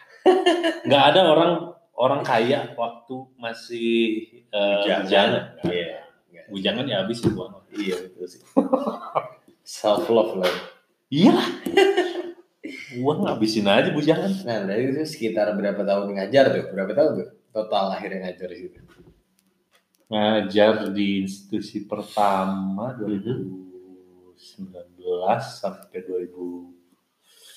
Nggak 0.86 1.02
ada 1.14 1.20
orang 1.26 1.52
orang 1.98 2.20
kaya 2.22 2.70
waktu 2.78 3.16
masih 3.34 3.98
uh, 4.54 4.86
bujangan. 5.02 5.42
Iya. 5.66 5.98
Bujangan 6.50 6.84
ya 6.86 6.96
habis 7.02 7.22
uang. 7.26 7.66
Iya 7.70 7.96
betul 7.98 8.26
sih. 8.30 8.42
Self 9.70 10.10
love 10.10 10.42
lah. 10.42 10.50
Iya. 11.10 11.34
Uang 13.02 13.26
ngabisin 13.26 13.66
aja 13.66 13.90
bujangan. 13.90 14.30
Nah, 14.46 14.62
dari 14.62 14.94
itu 14.94 15.02
sekitar 15.02 15.50
berapa 15.58 15.82
tahun 15.82 16.14
ngajar 16.14 16.54
tuh? 16.54 16.70
Berapa 16.70 16.94
tahun 16.94 17.10
tuh? 17.18 17.34
Total 17.50 17.90
akhirnya 17.90 18.30
ngajar 18.30 18.46
di 18.46 18.58
situ. 18.62 18.78
Ngajar 20.06 20.94
di 20.94 21.26
institusi 21.26 21.82
pertama 21.82 22.94
Mhm. 22.94 23.02
2019 23.02 25.42
sampai 25.58 25.98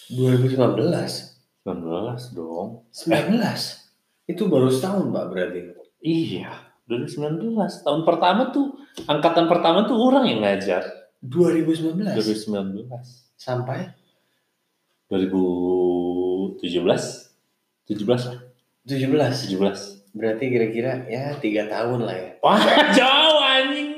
2019 0.09 1.45
2019. 1.61 2.33
dong. 2.33 2.89
19. 2.89 3.85
Itu 4.25 4.49
baru 4.49 4.73
setahun, 4.73 5.13
Pak, 5.13 5.25
berarti. 5.29 5.77
Iya, 6.01 6.57
2019. 6.89 7.85
Tahun 7.85 8.01
pertama 8.01 8.49
tuh 8.49 8.81
angkatan 9.05 9.45
pertama 9.45 9.85
tuh 9.85 10.01
orang 10.01 10.25
yang 10.25 10.41
ngajar. 10.41 11.02
2019. 11.23 12.19
2019. 12.19 12.91
Sampai 13.33 13.95
2017. 15.09 16.59
17 17.85 18.27
lah. 18.27 18.39
17. 18.83 19.55
17. 19.55 20.13
Berarti 20.13 20.43
kira-kira 20.45 21.07
ya 21.07 21.33
tiga 21.39 21.65
tahun 21.65 22.05
lah 22.05 22.15
ya. 22.15 22.29
Wah, 22.39 22.59
jauh 22.97 23.39
anjing. 23.41 23.89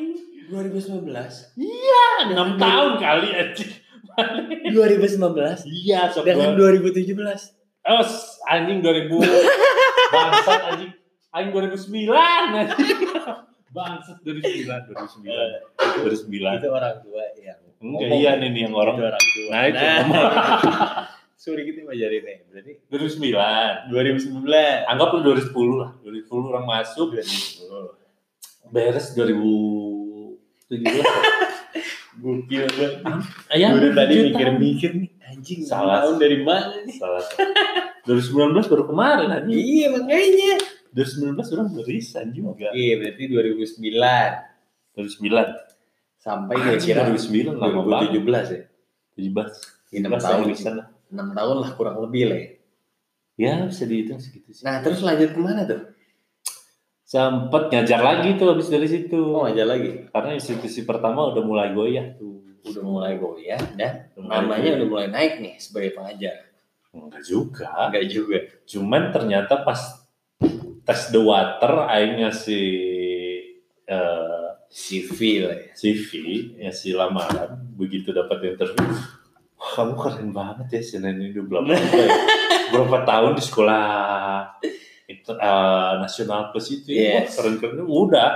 2019. 0.45 1.09
Iya, 1.57 2.05
6 2.29 2.55
tahun 2.55 2.91
kali 2.97 3.29
anjing. 3.33 3.71
2019 4.71 5.67
Iya, 5.67 6.07
sok 6.07 6.23
dengan 6.23 6.55
gua- 6.55 6.71
2017. 6.71 7.51
Oh, 7.83 8.01
s- 8.01 8.39
anjing 8.45 8.79
2000. 8.79 9.11
Bangsat 10.13 10.61
anjing. 10.71 10.91
Anjing 11.29 11.51
2009 11.51 12.13
anjing. 12.55 12.97
Bangsat 13.75 14.23
2009, 14.23 14.87
2009. 14.87 16.07
2009. 16.07 16.63
Itu 16.63 16.69
orang 16.71 16.95
tua 17.03 17.23
yang 17.43 17.59
Enggak 17.75 18.07
iya 18.15 18.31
nih, 18.39 18.49
nih 18.55 18.61
yang 18.65 18.73
orang 18.73 18.95
Itu 18.95 19.03
orang 19.03 19.25
tua. 19.35 19.49
Nah, 19.51 19.61
itu 19.67 19.83
ngomong. 19.83 20.31
Sorry 21.43 21.61
kita 21.67 21.83
ngajarin 21.83 22.23
nih. 22.23 22.37
Berarti 22.47 22.71
2009. 22.87 23.91
2019. 23.91 24.87
Anggap 24.87 25.07
lu 25.11 25.19
2010 25.27 25.75
lah. 25.83 25.91
2010 26.01 26.51
orang 26.55 26.65
masuk, 26.65 27.07
beres 28.71 29.11
2017. 29.13 30.39
Gokil 32.15 32.63
banget. 32.79 33.27
Ayah, 33.51 33.75
Gue 33.75 33.91
tadi 33.91 34.13
tujuh 34.15 34.31
mikir-mikir 34.31 34.91
nih. 34.95 35.09
Anjing, 35.25 35.59
Salah. 35.67 36.07
tahun 36.07 36.15
dari 36.15 36.37
mana 36.47 36.79
nih? 36.87 36.95
Salah. 36.95 37.27
2019 38.07 38.71
baru 38.71 38.83
kemarin 38.87 39.27
anjing. 39.35 39.51
Iya 39.51 39.87
makanya. 39.91 40.53
2019 40.95 41.55
orang 41.59 41.67
berisan 41.75 42.31
juga. 42.31 42.71
Iya 42.71 43.03
berarti 43.03 43.23
2009 43.27 44.95
2009. 44.95 45.75
sampai 46.25 46.57
Anjing, 46.57 46.97
kira-kira 46.97 47.13
2009 47.13 47.61
lama 47.61 47.81
banget. 47.85 48.17
2017 48.17 48.47
ya. 48.49 48.63
17. 49.93 50.01
Enam 50.01 50.11
17 50.17 50.25
tahun 50.25 50.45
di 50.49 50.57
sana. 50.57 50.83
6 51.13 51.37
tahun 51.37 51.55
lah 51.61 51.71
kurang 51.77 51.97
lebih 52.01 52.23
lah 52.31 52.37
ya. 52.39 52.49
Ya, 53.35 53.53
bisa 53.67 53.83
dihitung 53.83 54.17
segitu 54.23 54.55
sih. 54.55 54.63
Nah 54.63 54.79
terus 54.79 55.03
lanjut 55.03 55.35
ke 55.35 55.39
mana 55.43 55.67
tuh? 55.67 55.91
Sempet 57.05 57.69
ngajar 57.69 58.01
lagi 58.01 58.39
tuh 58.39 58.55
habis 58.55 58.71
dari 58.71 58.87
situ. 58.87 59.19
Oh 59.19 59.45
ngajar 59.45 59.67
lagi. 59.67 60.07
Karena 60.09 60.31
institusi 60.33 60.87
pertama 60.87 61.29
udah 61.29 61.43
mulai 61.43 61.75
goyah 61.75 62.15
tuh. 62.15 62.41
Udah 62.65 62.81
mulai 62.81 63.19
goyah 63.21 63.61
dan 63.77 64.09
Udah 64.17 64.41
namanya 64.41 64.81
udah 64.81 64.87
mulai 64.89 65.07
naik 65.11 65.43
nih 65.43 65.55
sebagai 65.61 65.93
pengajar. 65.93 66.49
Enggak 66.95 67.21
juga. 67.27 67.69
Enggak 67.91 68.05
juga. 68.09 68.37
Cuman 68.65 69.13
ternyata 69.13 69.61
pas 69.61 70.04
tes 70.85 71.09
the 71.09 71.19
water 71.19 71.89
aing 71.89 72.21
ngasih 72.21 72.67
eh, 73.83 74.47
CV 74.69 75.19
lah 75.41 75.55
ya. 75.55 75.69
CV, 75.73 76.09
ngasih 76.59 76.93
lamaran, 76.93 77.57
begitu 77.73 78.11
dapat 78.11 78.53
interview, 78.53 78.85
wah 79.55 79.69
kamu 79.73 79.93
keren 79.95 80.29
banget 80.29 80.67
ya 80.69 80.81
Senin 80.81 81.17
ini 81.17 81.33
udah 81.33 81.45
berapa, 81.47 81.69
ya? 81.73 82.09
berapa 82.69 82.97
tahun 83.03 83.31
di 83.33 83.43
sekolah 83.43 83.85
inter- 85.05 85.39
eh, 85.39 85.93
nasional 85.97 86.49
plus 86.49 86.67
itu 86.71 86.91
ya, 86.91 87.23
Yes. 87.23 87.33
wah, 87.33 87.45
keren-keren 87.45 87.81
udah 87.81 88.29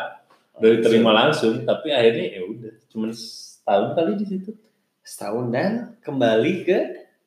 udah 0.56 0.70
diterima 0.76 1.12
langsung, 1.12 1.64
tapi 1.64 1.90
akhirnya 1.90 2.36
ya 2.36 2.42
udah, 2.44 2.72
cuman 2.88 3.10
setahun 3.12 3.94
kali 3.94 4.12
di 4.16 4.26
situ, 4.26 4.52
Setahun 5.00 5.50
dan 5.50 5.72
kembali 6.00 6.54
ke 6.64 6.78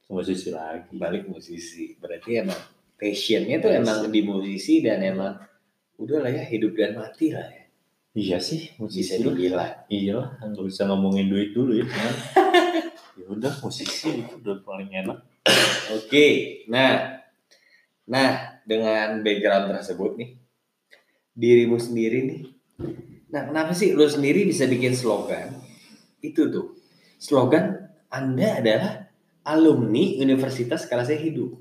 sama 0.05 0.23
sisi 0.23 0.51
lagi. 0.51 0.95
balik 0.95 1.27
musisi. 1.27 1.97
Berarti 1.97 2.39
emang 2.39 2.61
passionnya 3.03 3.59
tuh 3.59 3.75
Passion. 3.75 3.83
emang 3.83 3.99
di 4.15 4.21
musisi 4.23 4.79
dan 4.79 5.03
emang 5.03 5.35
udah 5.99 6.23
lah 6.23 6.31
ya 6.31 6.47
hidup 6.47 6.79
dan 6.79 6.95
mati 6.95 7.35
lah 7.35 7.43
ya. 7.51 7.63
Iya 8.13 8.39
sih, 8.39 8.71
Bisa 8.77 8.79
musisi 8.79 9.25
lu. 9.25 9.33
dibilang. 9.35 9.89
Iya 9.91 10.13
lah, 10.21 10.29
nggak 10.39 10.67
bisa 10.69 10.85
ngomongin 10.87 11.33
duit 11.33 11.51
dulu 11.57 11.73
ya. 11.75 11.83
Cuman, 11.89 12.15
ya 13.19 13.27
udah 13.27 13.53
musisi 13.65 14.21
itu 14.23 14.35
udah 14.39 14.61
paling 14.63 14.93
enak. 14.93 15.19
Oke, 15.97 16.61
nah, 16.69 17.19
nah 18.05 18.61
dengan 18.69 19.25
background 19.25 19.73
tersebut 19.75 20.21
nih, 20.21 20.31
dirimu 21.33 21.81
sendiri 21.81 22.19
nih, 22.29 22.41
nah 23.33 23.49
kenapa 23.49 23.73
sih 23.73 23.97
lu 23.97 24.05
sendiri 24.05 24.45
bisa 24.45 24.69
bikin 24.69 24.93
slogan 24.93 25.57
itu 26.21 26.53
tuh, 26.53 26.77
slogan 27.17 27.91
Anda 28.13 28.61
adalah 28.61 28.93
alumni 29.43 30.21
Universitas 30.21 30.85
Kalasnya 30.85 31.17
Hidup 31.17 31.57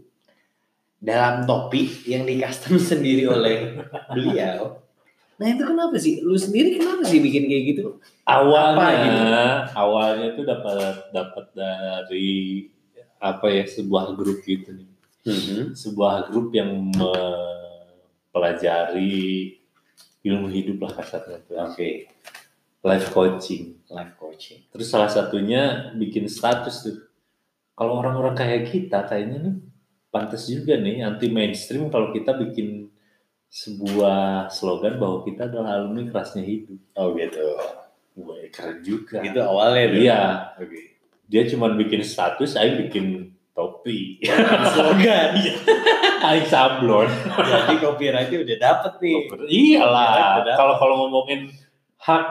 dalam 1.01 1.49
topi 1.49 1.89
yang 2.05 2.23
di 2.23 2.37
custom 2.37 2.77
sendiri 2.93 3.25
oleh 3.25 3.81
beliau. 4.13 4.77
Nah 5.41 5.47
itu 5.49 5.65
kenapa 5.65 5.97
sih? 5.97 6.21
Lu 6.21 6.37
sendiri 6.37 6.77
kenapa 6.77 7.01
sih 7.01 7.17
bikin 7.17 7.49
kayak 7.49 7.63
gitu? 7.73 7.97
Awalnya, 8.23 8.77
Apa 8.77 8.87
gitu? 9.01 9.25
awalnya 9.73 10.25
itu 10.37 10.41
dapat 10.45 10.95
dapat 11.09 11.45
dari 11.57 12.29
apa 13.17 13.49
ya 13.49 13.65
sebuah 13.65 14.13
grup 14.13 14.45
gitu 14.45 14.69
nih, 14.77 14.85
sebuah 15.73 16.29
grup 16.29 16.53
yang 16.53 16.93
mempelajari 18.31 19.57
ilmu 20.21 20.47
hidup 20.49 20.77
lah 20.81 21.01
kasarnya. 21.01 21.41
Oke. 21.65 22.05
life 22.81 23.13
coaching. 23.13 23.77
Life 23.93 24.17
coaching. 24.17 24.65
Terus 24.73 24.89
salah 24.89 25.05
satunya 25.05 25.93
bikin 25.93 26.25
status 26.25 26.81
tuh. 26.81 26.97
Kalau 27.77 28.01
orang-orang 28.01 28.33
kayak 28.33 28.73
kita 28.73 29.05
kayaknya 29.05 29.37
nih 29.37 29.55
pantas 30.11 30.45
juga 30.51 30.75
nih 30.75 31.07
anti 31.07 31.31
mainstream 31.31 31.87
kalau 31.87 32.11
kita 32.11 32.35
bikin 32.35 32.91
sebuah 33.51 34.47
slogan 34.47 34.99
bahwa 34.99 35.23
kita 35.27 35.47
adalah 35.47 35.79
alumni 35.79 36.07
kerasnya 36.07 36.43
hidup. 36.43 36.79
Oh 36.95 37.11
gitu. 37.15 37.47
Wah, 38.19 38.39
keren 38.51 38.79
juga. 38.83 39.23
Itu 39.23 39.39
awalnya. 39.39 39.87
Iya, 39.91 40.21
Oke. 40.59 40.99
dia 41.27 41.43
cuma 41.47 41.71
bikin 41.75 42.03
status, 42.03 42.55
saya 42.55 42.75
bikin 42.79 43.31
topi. 43.55 44.19
Slogan. 44.75 45.31
Aing 46.27 46.47
sablon. 46.47 47.09
Jadi 47.27 47.75
copyrightnya 47.81 48.37
udah 48.45 48.57
dapet 48.59 48.93
nih. 49.03 49.15
Iyalah, 49.47 50.45
kalau 50.55 50.75
kalau 50.77 50.95
ngomongin 51.07 51.49
hak 51.97 52.25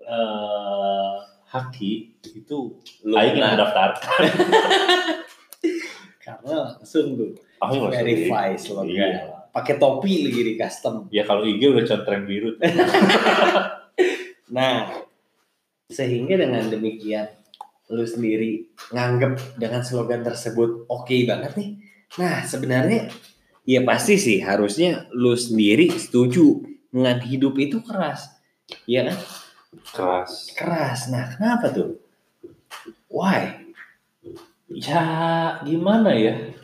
eh, 0.00 1.14
haki 1.54 2.18
itu 2.34 2.58
Aing 3.04 3.38
yang 3.38 3.54
mendaftarkan. 3.54 4.22
Karena 6.24 6.72
langsung 6.72 7.20
tuh 7.20 7.30
langsung 7.60 7.92
verify 7.92 8.56
slogan. 8.56 8.88
Iya. 8.88 9.44
Pakai 9.52 9.76
topi 9.76 10.26
lagi 10.26 10.40
di 10.40 10.54
custom. 10.56 11.06
Ya 11.12 11.22
kalau 11.22 11.44
IG 11.44 11.62
udah 11.68 11.84
contreng 11.84 12.24
biru. 12.24 12.56
Nah, 14.54 14.86
sehingga 15.88 16.36
dengan 16.36 16.68
demikian 16.68 17.26
lu 17.90 18.04
sendiri 18.04 18.70
nganggep 18.92 19.58
dengan 19.58 19.82
slogan 19.82 20.20
tersebut 20.20 20.86
oke 20.86 21.16
banget 21.26 21.52
nih. 21.56 21.70
Nah, 22.20 22.44
sebenarnya 22.44 23.08
ya 23.64 23.80
pasti 23.82 24.20
sih 24.20 24.38
harusnya 24.44 25.08
lu 25.16 25.32
sendiri 25.34 25.88
setuju 25.90 26.60
dengan 26.92 27.18
hidup 27.24 27.56
itu 27.56 27.80
keras. 27.80 28.30
Iya 28.84 29.10
kan? 29.10 29.18
Keras. 29.90 30.32
Keras. 30.54 31.00
Nah, 31.10 31.24
kenapa 31.34 31.72
tuh? 31.72 31.98
Why? 33.10 33.63
Ya 34.72 35.02
gimana 35.62 36.16
ya? 36.16 36.54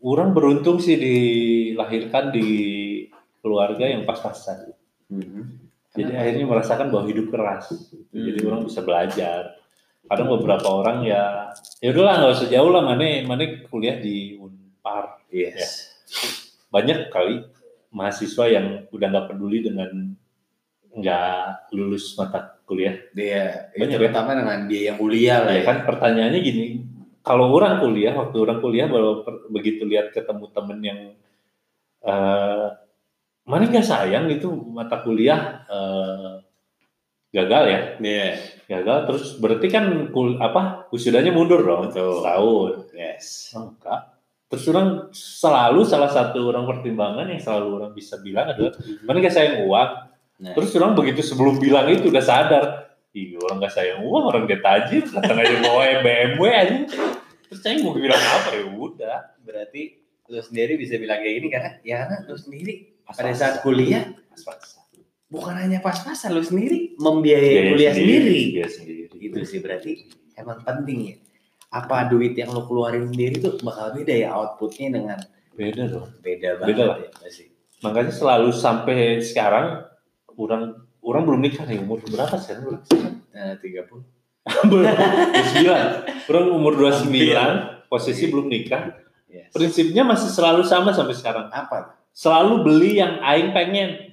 Orang 0.00 0.32
beruntung 0.32 0.80
sih 0.80 0.96
dilahirkan 0.96 2.32
di 2.32 2.48
keluarga 3.44 3.84
yang 3.84 4.08
pas-pasan. 4.08 4.72
Jadi 5.90 6.12
akhirnya 6.14 6.46
merasakan 6.46 6.88
bahwa 6.88 7.04
hidup 7.10 7.34
keras. 7.34 7.74
Jadi 8.14 8.38
Hmm. 8.40 8.48
orang 8.48 8.62
bisa 8.64 8.80
belajar. 8.80 9.58
Kadang 10.06 10.30
beberapa 10.38 10.66
orang 10.70 11.06
ya, 11.06 11.52
ya 11.82 11.88
udahlah 11.92 12.14
nggak 12.18 12.34
usah 12.34 12.48
jauh 12.50 12.70
lah, 12.72 12.82
mana 12.82 13.22
mana 13.26 13.44
kuliah 13.68 13.98
di 14.00 14.38
Unpar. 14.38 15.22
Yes. 15.30 15.92
Banyak 16.70 17.10
kali 17.10 17.44
mahasiswa 17.90 18.44
yang 18.46 18.66
udah 18.90 19.06
nggak 19.10 19.26
peduli 19.34 19.66
dengan 19.66 20.14
nggak 20.90 21.70
lulus 21.74 22.14
mata 22.18 22.58
kuliah. 22.66 22.94
Dia 23.14 23.70
Banyak 23.74 23.98
terutama 23.98 24.34
dengan 24.34 24.58
biaya 24.66 24.92
kuliah 24.98 25.38
lah 25.46 25.54
Ya 25.54 25.62
ya. 25.62 25.66
kan 25.66 25.78
pertanyaannya 25.86 26.40
gini, 26.42 26.66
kalau 27.22 27.50
orang 27.52 27.78
kuliah, 27.78 28.14
waktu 28.16 28.36
orang 28.38 28.58
kuliah 28.58 28.86
baru 28.90 29.22
begitu 29.50 29.86
lihat 29.86 30.10
ketemu 30.10 30.46
temen 30.50 30.78
yang 30.80 31.00
eh 32.00 32.68
mana 33.44 33.64
nggak 33.66 33.82
sayang 33.82 34.30
itu 34.30 34.46
mata 34.70 35.02
kuliah 35.02 35.66
eh, 35.66 36.32
gagal 37.30 37.64
ya, 37.70 37.80
Iya. 37.98 38.28
gagal 38.66 38.98
terus 39.10 39.24
berarti 39.38 39.66
kan 39.70 39.84
kul 40.14 40.38
apa 40.38 40.86
wisudanya 40.90 41.30
mundur 41.30 41.62
dong 41.62 41.90
Betul. 41.90 42.22
setahun. 42.22 42.72
Yes. 42.94 43.54
Enggak. 43.54 44.00
Terus 44.50 44.64
orang 44.74 44.88
selalu 45.14 45.80
salah 45.86 46.10
satu 46.10 46.50
orang 46.50 46.66
pertimbangan 46.66 47.30
yang 47.30 47.38
selalu 47.38 47.68
orang 47.78 47.92
bisa 47.94 48.18
bilang 48.18 48.50
adalah 48.50 48.74
mana 49.06 49.16
nggak 49.22 49.34
sayang 49.34 49.62
uang. 49.62 49.90
Nah, 50.40 50.52
Terus 50.52 50.72
orang 50.74 50.92
begitu 50.94 51.20
sebelum 51.22 51.56
bilang 51.56 51.84
itu 51.86 52.08
udah 52.08 52.20
sadar, 52.20 52.64
iya 53.10 53.36
orang 53.38 53.60
nggak 53.60 53.70
sayang 53.70 54.00
uang, 54.00 54.24
orang 54.26 54.44
dia 54.44 54.56
tajir, 54.58 55.04
datang 55.06 55.36
aja 55.36 55.56
bawa 55.60 56.00
BMW 56.00 56.42
aja. 56.48 56.76
Terus 57.44 57.60
saya 57.60 57.76
mau 57.78 57.92
bilang 57.92 58.16
apa 58.16 58.50
ya 58.50 58.64
udah. 58.66 59.18
berarti 59.40 60.00
lu 60.26 60.38
sendiri 60.38 60.74
bisa 60.74 60.94
bilang 60.94 61.18
kayak 61.18 61.34
gini 61.36 61.48
karena 61.50 61.70
ya 61.82 61.96
karena 62.00 62.16
lu 62.24 62.38
sendiri 62.38 62.72
pada 63.02 63.20
Pas-pasan. 63.26 63.34
saat 63.34 63.54
kuliah 63.60 64.04
Pas-pasan. 64.30 64.80
bukan 65.26 65.54
hanya 65.56 65.78
pas-pasan 65.78 66.30
lu 66.30 66.40
sendiri 66.40 66.94
membiayai 66.96 67.50
Biaya 67.50 67.68
kuliah 67.68 67.92
sendiri. 67.92 68.34
Biaya 68.52 68.70
sendiri. 68.70 69.02
Itu 69.12 69.38
sih 69.42 69.58
berarti 69.58 69.92
emang 70.34 70.62
penting 70.62 70.98
ya. 71.04 71.16
Apa 71.72 72.06
duit 72.06 72.32
yang 72.32 72.48
lu 72.48 72.64
keluarin 72.64 73.06
sendiri 73.06 73.38
tuh 73.38 73.58
bakal 73.60 73.92
beda 73.92 74.14
ya 74.16 74.32
outputnya 74.32 74.88
dengan 74.92 75.18
Beda 75.50 75.82
dong. 75.84 76.08
beda 76.18 76.48
banget 76.56 76.68
Beda 76.70 76.82
lah. 76.86 76.96
ya 76.96 77.10
pasti. 77.12 77.44
Makanya 77.80 78.12
selalu 78.12 78.50
sampai 78.50 78.98
sekarang 79.20 79.66
orang 80.40 80.62
orang 81.00 81.22
belum 81.24 81.40
nikah 81.40 81.64
nih 81.64 81.78
umur 81.78 82.00
berapa 82.02 82.36
sih? 82.36 82.56
Belum 82.56 82.80
Nah, 83.30 83.54
30. 83.56 83.86
belum. 84.70 84.84
29. 84.84 86.28
Orang 86.28 86.46
umur 86.50 86.72
29, 86.74 87.86
posisi 87.86 88.26
belum 88.26 88.48
nikah. 88.48 88.96
Yes. 89.28 89.52
Prinsipnya 89.52 90.02
masih 90.02 90.26
selalu 90.28 90.64
sama 90.64 90.90
sampai 90.90 91.14
sekarang. 91.14 91.46
Apa? 91.48 91.94
Selalu 92.10 92.66
beli 92.66 92.98
yang 92.98 93.20
aing 93.20 93.52
pengen. 93.52 94.10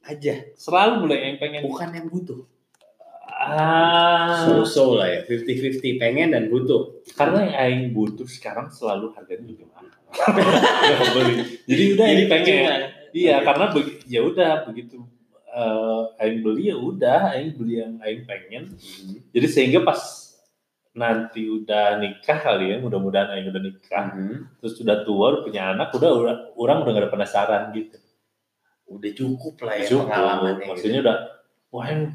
Aja, 0.00 0.52
Selalu 0.54 1.04
beli 1.04 1.16
yang 1.18 1.36
pengen. 1.38 1.60
bukan 1.64 1.88
yang 1.90 2.06
butuh. 2.08 2.44
Ah, 3.26 4.46
So-so 4.46 4.96
lah 4.96 5.10
ya, 5.10 5.20
50-50 5.26 6.00
pengen 6.00 6.32
dan 6.32 6.48
butuh. 6.48 7.04
karena 7.12 7.44
yang 7.44 7.56
aing 7.58 7.82
butuh 7.92 8.24
sekarang 8.24 8.72
selalu 8.72 9.12
harganya 9.12 9.44
lebih 9.44 9.68
mahal. 9.68 9.84
Jadi 11.68 11.82
udah 11.92 12.04
aing 12.06 12.28
pengen. 12.30 12.80
Iya, 13.12 13.44
karena 13.44 13.68
begi- 13.70 14.00
ya 14.06 14.20
udah 14.24 14.64
begitu 14.64 15.04
eh 15.54 16.02
aing 16.18 16.42
beli 16.42 16.68
ya 16.68 16.76
udah 16.76 17.32
aing 17.32 17.54
beli 17.54 17.78
yang 17.78 17.94
aing 17.98 18.22
pengen. 18.24 18.74
Jadi 19.30 19.46
sehingga 19.46 19.80
pas 19.80 20.02
nanti 20.90 21.46
udah 21.46 21.98
nikah 21.98 22.38
kali 22.38 22.70
ya, 22.70 22.76
mudah-mudahan 22.78 23.30
aing 23.32 23.50
udah 23.50 23.58
nikah, 23.60 24.06
Mhm. 24.10 24.58
terus 24.58 24.78
udah 24.78 25.02
tua, 25.02 25.26
udah 25.30 25.42
punya 25.42 25.62
anak, 25.70 25.90
udah, 25.90 26.10
orang 26.54 26.82
udah 26.82 26.90
gak 26.92 27.02
ada 27.02 27.10
penasaran 27.10 27.62
gitu. 27.72 27.98
Udah 28.86 29.10
cukup 29.10 29.54
lah 29.60 29.74
ya 29.74 29.86
Cukup. 29.88 30.06
pengalamannya. 30.06 30.66
Maksudnya 30.70 31.00
udah, 31.02 31.16
wah 31.70 31.86
yang 31.86 32.14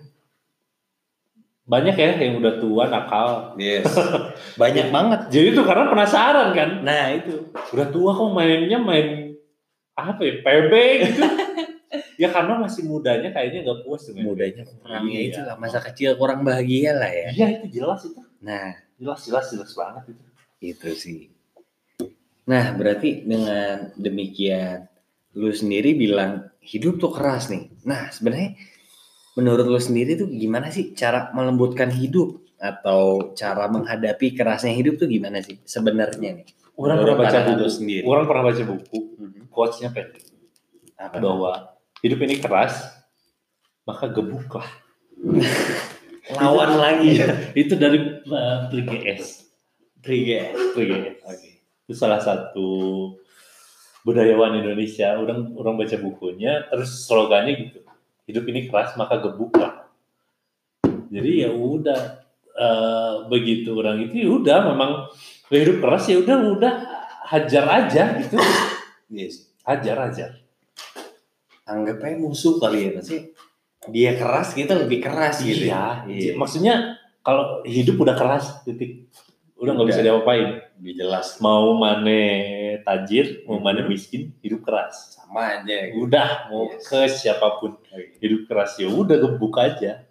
banyak 1.66 1.92
ya 1.94 2.12
yang 2.18 2.40
udah 2.40 2.54
tua 2.58 2.84
nakal. 2.88 3.30
Yes. 3.56 3.86
Banyak 4.62 4.90
banget. 4.90 5.20
Jadi 5.30 5.48
tuh 5.54 5.66
karena 5.68 5.86
penasaran 5.86 6.50
kan, 6.52 6.70
Nah, 6.82 7.14
itu. 7.14 7.52
udah 7.70 7.88
tua 7.90 8.10
kok 8.10 8.32
mainnya 8.32 8.80
main 8.80 9.38
apa 9.94 10.22
ya 10.24 10.34
PB 10.42 10.74
gitu. 11.04 11.22
ya 12.20 12.28
karena 12.28 12.60
masih 12.60 12.84
mudanya 12.84 13.32
kayaknya 13.32 13.64
nggak 13.64 13.80
puas 13.82 14.04
dengan 14.06 14.24
Mudanya 14.28 14.64
kurangnya 14.68 15.16
Iya. 15.18 15.28
itu 15.32 15.40
lah 15.40 15.56
masa 15.56 15.80
kecil 15.80 16.10
kurang 16.14 16.44
bahagia 16.44 16.92
lah 16.94 17.08
ya. 17.08 17.28
Iya 17.32 17.48
itu 17.58 17.80
jelas 17.80 18.04
itu, 18.04 18.20
Nah, 18.42 18.76
jelas 19.00 19.20
jelas 19.24 19.46
jelas 19.48 19.72
banget 19.72 20.04
itu. 20.06 20.24
itu 20.62 20.90
sih. 20.94 21.20
Nah, 22.44 22.74
berarti 22.74 23.24
dengan 23.24 23.94
demikian 23.96 24.90
lu 25.32 25.48
sendiri 25.50 25.94
bilang 25.94 26.50
hidup 26.60 26.98
tuh 26.98 27.10
keras 27.10 27.48
nih. 27.48 27.72
Nah, 27.84 28.10
sebenarnya 28.10 28.58
menurut 29.34 29.64
lu 29.64 29.80
sendiri 29.80 30.18
tuh 30.18 30.28
gimana 30.28 30.68
sih 30.68 30.92
cara 30.92 31.30
melembutkan 31.32 31.88
hidup 31.88 32.42
atau 32.60 33.32
cara 33.32 33.72
menghadapi 33.72 34.36
kerasnya 34.36 34.74
hidup 34.74 35.00
tuh 35.00 35.08
gimana 35.08 35.40
sih 35.40 35.62
sebenarnya 35.64 36.36
nih? 36.36 36.48
Orang 36.76 37.00
pernah 37.00 37.18
baca 37.18 37.40
buku, 37.46 37.68
sendiri. 37.70 38.04
orang 38.04 38.26
pernah 38.26 38.44
baca 38.46 38.64
buku, 38.66 39.00
Mhm. 39.16 39.42
quotes-nya 39.48 39.90
pendek 39.92 40.24
Apa? 40.96 41.16
bahwa 41.20 41.52
hidup 42.04 42.20
ini 42.24 42.40
keras, 42.40 42.86
maka 43.84 44.12
gebuklah. 44.12 44.68
Lawan 46.38 46.78
lagi. 46.78 47.18
Itu 47.58 47.74
dari 47.74 48.22
uh, 48.30 48.70
PGS. 48.70 49.50
Trigger. 50.06 50.54
PGS. 50.78 51.26
Oke. 51.26 51.50
Itu 51.90 51.94
salah 51.98 52.22
satu 52.22 52.70
budayawan 54.06 54.62
Indonesia. 54.62 55.18
Orang 55.18 55.58
orang 55.58 55.76
baca 55.82 55.98
bukunya, 55.98 56.70
terus 56.70 57.10
slogannya 57.10 57.54
gitu. 57.58 57.80
Hidup 58.30 58.46
ini 58.46 58.70
keras, 58.70 58.94
maka 58.94 59.18
gebuklah. 59.18 59.90
Jadi 61.10 61.42
ya 61.42 61.50
udah 61.50 62.22
eh, 62.54 63.14
begitu 63.26 63.74
orang 63.74 64.06
itu 64.06 64.22
ya 64.22 64.30
udah 64.30 64.58
memang 64.70 64.92
hidup 65.50 65.82
keras 65.82 66.06
ya 66.06 66.22
udah 66.22 66.38
udah 66.54 66.74
hajar 67.34 67.66
aja 67.66 68.04
gitu. 68.22 68.38
Yes. 69.10 69.50
Hajar 69.66 69.98
aja. 70.14 70.38
Anggapnya 71.70 72.18
musuh 72.18 72.58
kali 72.58 72.90
ya 72.90 73.00
sih. 73.00 73.30
Dia 73.88 74.12
keras 74.14 74.52
kita 74.52 74.74
lebih 74.76 75.00
keras 75.00 75.40
gitu. 75.40 75.70
Iya, 75.70 76.04
Iya. 76.04 76.34
maksudnya 76.34 76.98
kalau 77.22 77.62
hidup 77.64 77.96
udah 77.96 78.14
keras 78.14 78.60
titik 78.64 79.06
udah 79.56 79.76
nggak 79.76 79.88
bisa 79.88 80.02
diapain 80.02 80.64
Lebih 80.80 80.96
jelas 80.98 81.36
mau 81.38 81.76
mana 81.76 82.24
tajir 82.80 83.44
mau 83.44 83.60
mana 83.60 83.84
Mhm. 83.84 83.92
miskin 83.92 84.32
hidup 84.40 84.64
keras 84.64 85.20
sama 85.20 85.60
aja. 85.60 85.92
gitu. 85.92 86.08
udah 86.08 86.48
mau 86.48 86.72
Yes. 86.72 86.88
ke 86.88 87.00
siapa 87.06 87.60
pun 87.60 87.76
hidup 88.18 88.48
keras 88.48 88.80
ya 88.80 88.88
udah 88.88 89.20
gebuk 89.20 89.52
aja 89.60 90.08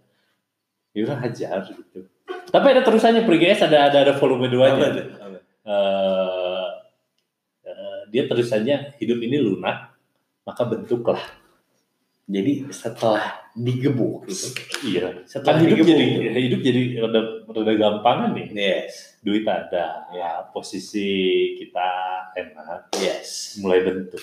ya 0.92 1.00
udah 1.00 1.16
hajar 1.18 1.64
gitu 1.64 2.04
tapi 2.46 2.66
ada 2.68 2.84
terusannya 2.84 3.24
PGS 3.24 3.64
ada 3.64 3.88
ada 3.88 3.98
ada 4.04 4.12
volume 4.14 4.46
tuh? 4.46 4.60
Apa? 4.60 4.84
Eh, 5.64 6.68
eh, 7.64 8.00
dia 8.06 8.22
terusannya 8.24 8.96
hidup 8.96 9.18
ini 9.18 9.36
lunak 9.38 9.96
maka 10.44 10.62
bentuklah 10.64 11.24
Jadi 12.28 12.68
setelah 12.68 13.24
digebuk 13.56 14.28
gitu. 14.28 14.52
Iya. 14.84 15.24
Setelah 15.24 15.56
Kan 15.56 15.64
hidup 15.64 15.80
digebuk 15.80 15.88
jadi 15.88 16.04
gitu. 16.04 16.38
hidup 16.44 16.60
jadi 16.60 16.80
rada 17.00 17.20
rada 17.48 17.72
gampangan 17.72 18.30
nih. 18.36 18.46
Yes. 18.52 18.92
Duit 19.24 19.48
ada, 19.48 20.04
Ya. 20.12 20.44
posisi 20.52 21.08
kita 21.56 21.88
enak, 22.36 22.92
Yes. 23.00 23.56
mulai 23.58 23.80
bentuk. 23.80 24.20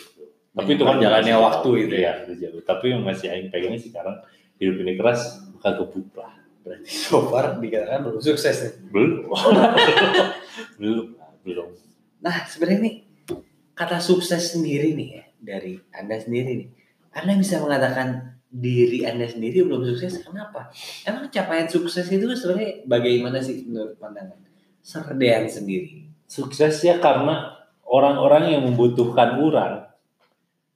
Tapi 0.55 0.69
itu 0.71 0.83
kan 0.85 0.95
masih 1.01 1.35
waktu 1.35 1.67
jauh. 1.67 1.81
gitu 1.83 1.95
ya. 1.97 1.99
Iya, 1.99 2.11
itu 2.23 2.33
jauh. 2.45 2.61
Tapi 2.63 2.85
yang 2.93 3.01
masih 3.03 3.27
aing 3.27 3.49
pegangnya 3.49 3.81
sekarang 3.81 4.15
hidup 4.55 4.75
ini 4.85 4.93
keras, 4.95 5.21
bukan 5.51 5.73
gebuk 5.83 6.09
lah. 6.15 6.31
Berarti 6.63 6.87
so 6.87 7.25
far 7.27 7.57
dikatakan 7.57 8.05
belum 8.05 8.21
sukses 8.21 8.55
nih. 8.63 8.73
Belum. 8.87 9.27
belum 10.79 11.05
belum. 11.43 11.69
Nah, 12.21 12.45
sebenarnya 12.47 12.79
nih 12.85 12.95
kata 13.75 13.99
sukses 13.99 14.55
sendiri 14.55 14.95
nih 14.95 15.07
ya 15.11 15.23
dari 15.37 15.73
Anda 15.91 16.17
sendiri 16.17 16.51
nih. 16.63 16.69
Anda 17.15 17.39
bisa 17.39 17.63
mengatakan 17.63 18.35
diri 18.51 19.07
Anda 19.07 19.27
sendiri 19.27 19.63
belum 19.63 19.83
sukses 19.87 20.19
kenapa? 20.23 20.71
Emang 21.07 21.31
capaian 21.31 21.67
sukses 21.67 22.07
itu 22.11 22.27
sebenarnya 22.35 22.83
bagaimana 22.87 23.39
sih 23.39 23.63
menurut 23.67 23.95
pandangan 23.99 24.39
Serdean 24.85 25.49
sendiri? 25.49 26.05
Sukses 26.29 26.77
ya 26.83 27.01
karena 27.01 27.55
orang-orang 27.87 28.53
yang 28.53 28.61
membutuhkan 28.69 29.39
orang 29.41 29.87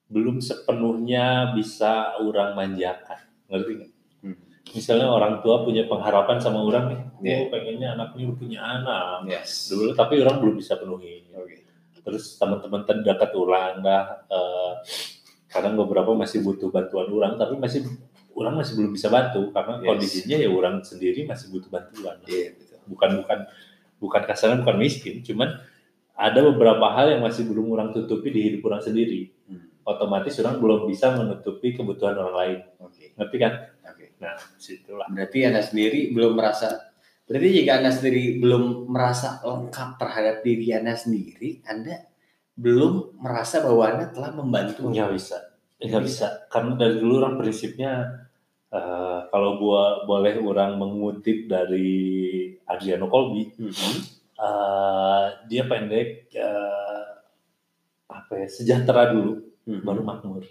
belum 0.10 0.42
sepenuhnya 0.42 1.54
bisa 1.54 2.18
orang 2.18 2.58
manjakan. 2.58 3.22
Ngerti 3.46 3.72
nggak? 3.78 3.92
Hmm. 4.26 4.38
Misalnya 4.74 5.08
orang 5.14 5.46
tua 5.46 5.62
punya 5.62 5.86
pengharapan 5.86 6.42
sama 6.42 6.66
orang 6.66 6.86
nih, 6.90 7.02
Iya. 7.22 7.36
oh 7.38 7.46
pengennya 7.54 7.88
anak 7.94 8.10
ini 8.18 8.34
punya 8.34 8.60
anak. 8.66 9.30
Yes. 9.30 9.70
Dulu 9.70 9.94
tapi 9.94 10.18
orang 10.26 10.42
belum 10.42 10.56
bisa 10.58 10.82
penuhi. 10.82 11.30
Oke. 11.38 11.62
Terus 12.02 12.42
teman-teman 12.42 12.82
terdekat 12.90 13.30
orang 13.38 13.86
dah, 13.86 14.26
eh, 14.26 14.74
kadang 15.50 15.76
beberapa 15.76 16.14
masih 16.14 16.46
butuh 16.46 16.70
bantuan 16.70 17.10
orang, 17.10 17.36
tapi 17.36 17.58
masih 17.58 17.86
orang 18.38 18.56
masih 18.62 18.78
belum 18.78 18.92
bisa 18.94 19.10
bantu 19.10 19.50
karena 19.52 19.82
Yes. 19.82 19.88
kondisinya 19.90 20.38
ya 20.40 20.50
orang 20.50 20.76
sendiri 20.86 21.26
masih 21.26 21.46
butuh 21.52 21.70
bantuan. 21.74 22.16
Iya 22.30 22.56
betul. 22.56 22.78
Bukan 22.88 23.10
bukan 23.26 23.40
bukan 24.00 24.22
kasarnya 24.24 24.64
bukan 24.64 24.78
miskin, 24.80 25.26
cuman 25.26 25.60
ada 26.16 26.40
beberapa 26.46 26.88
hal 26.94 27.18
yang 27.18 27.22
masih 27.26 27.50
belum 27.50 27.74
orang 27.74 27.90
tutupi 27.92 28.32
di 28.32 28.40
hidup 28.48 28.70
orang 28.72 28.84
sendiri. 28.84 29.34
Hmm. 29.50 29.68
Otomatis 29.84 30.38
orang 30.40 30.62
belum 30.62 30.86
bisa 30.88 31.12
menutupi 31.18 31.74
kebutuhan 31.74 32.16
orang 32.16 32.36
lain. 32.38 32.60
Oke. 32.80 33.12
Ngerti 33.18 33.38
kan? 33.42 33.54
Oke. 33.90 34.16
Nah, 34.22 34.38
situlah. 34.60 35.08
Berarti 35.10 35.38
Anda 35.48 35.64
sendiri 35.66 36.14
belum 36.14 36.38
merasa 36.38 36.90
Berarti 37.30 37.62
jika 37.62 37.78
Anda 37.78 37.94
sendiri 37.94 38.42
belum 38.42 38.90
merasa 38.90 39.38
lengkap 39.46 40.02
terhadap 40.02 40.42
diri 40.42 40.74
Anda 40.74 40.98
sendiri, 40.98 41.62
Anda 41.62 42.10
belum 42.60 43.16
merasa 43.16 43.64
bahwa 43.64 43.84
Anda 43.88 44.06
telah 44.12 44.32
membantu. 44.36 44.92
Nggak 44.92 45.12
bisa. 45.16 45.38
Nggak 45.80 46.04
bisa. 46.04 46.28
Karena 46.52 46.76
dari 46.76 47.00
dulu 47.00 47.14
orang 47.18 47.40
prinsipnya 47.40 47.92
eh, 48.70 49.20
kalau 49.32 49.58
gua 49.58 50.06
boleh 50.06 50.38
orang 50.38 50.78
mengutip 50.78 51.50
dari 51.50 51.90
Adriano 52.64 53.10
Colby, 53.10 53.50
Mhm. 53.58 53.94
eh, 54.38 55.26
dia 55.48 55.64
pendek 55.66 56.30
eh, 56.32 57.06
apa 58.06 58.34
ya 58.36 58.48
sejahtera 58.48 59.10
dulu 59.10 59.42
Mhm. 59.66 59.82
baru 59.82 60.02
makmur, 60.02 60.44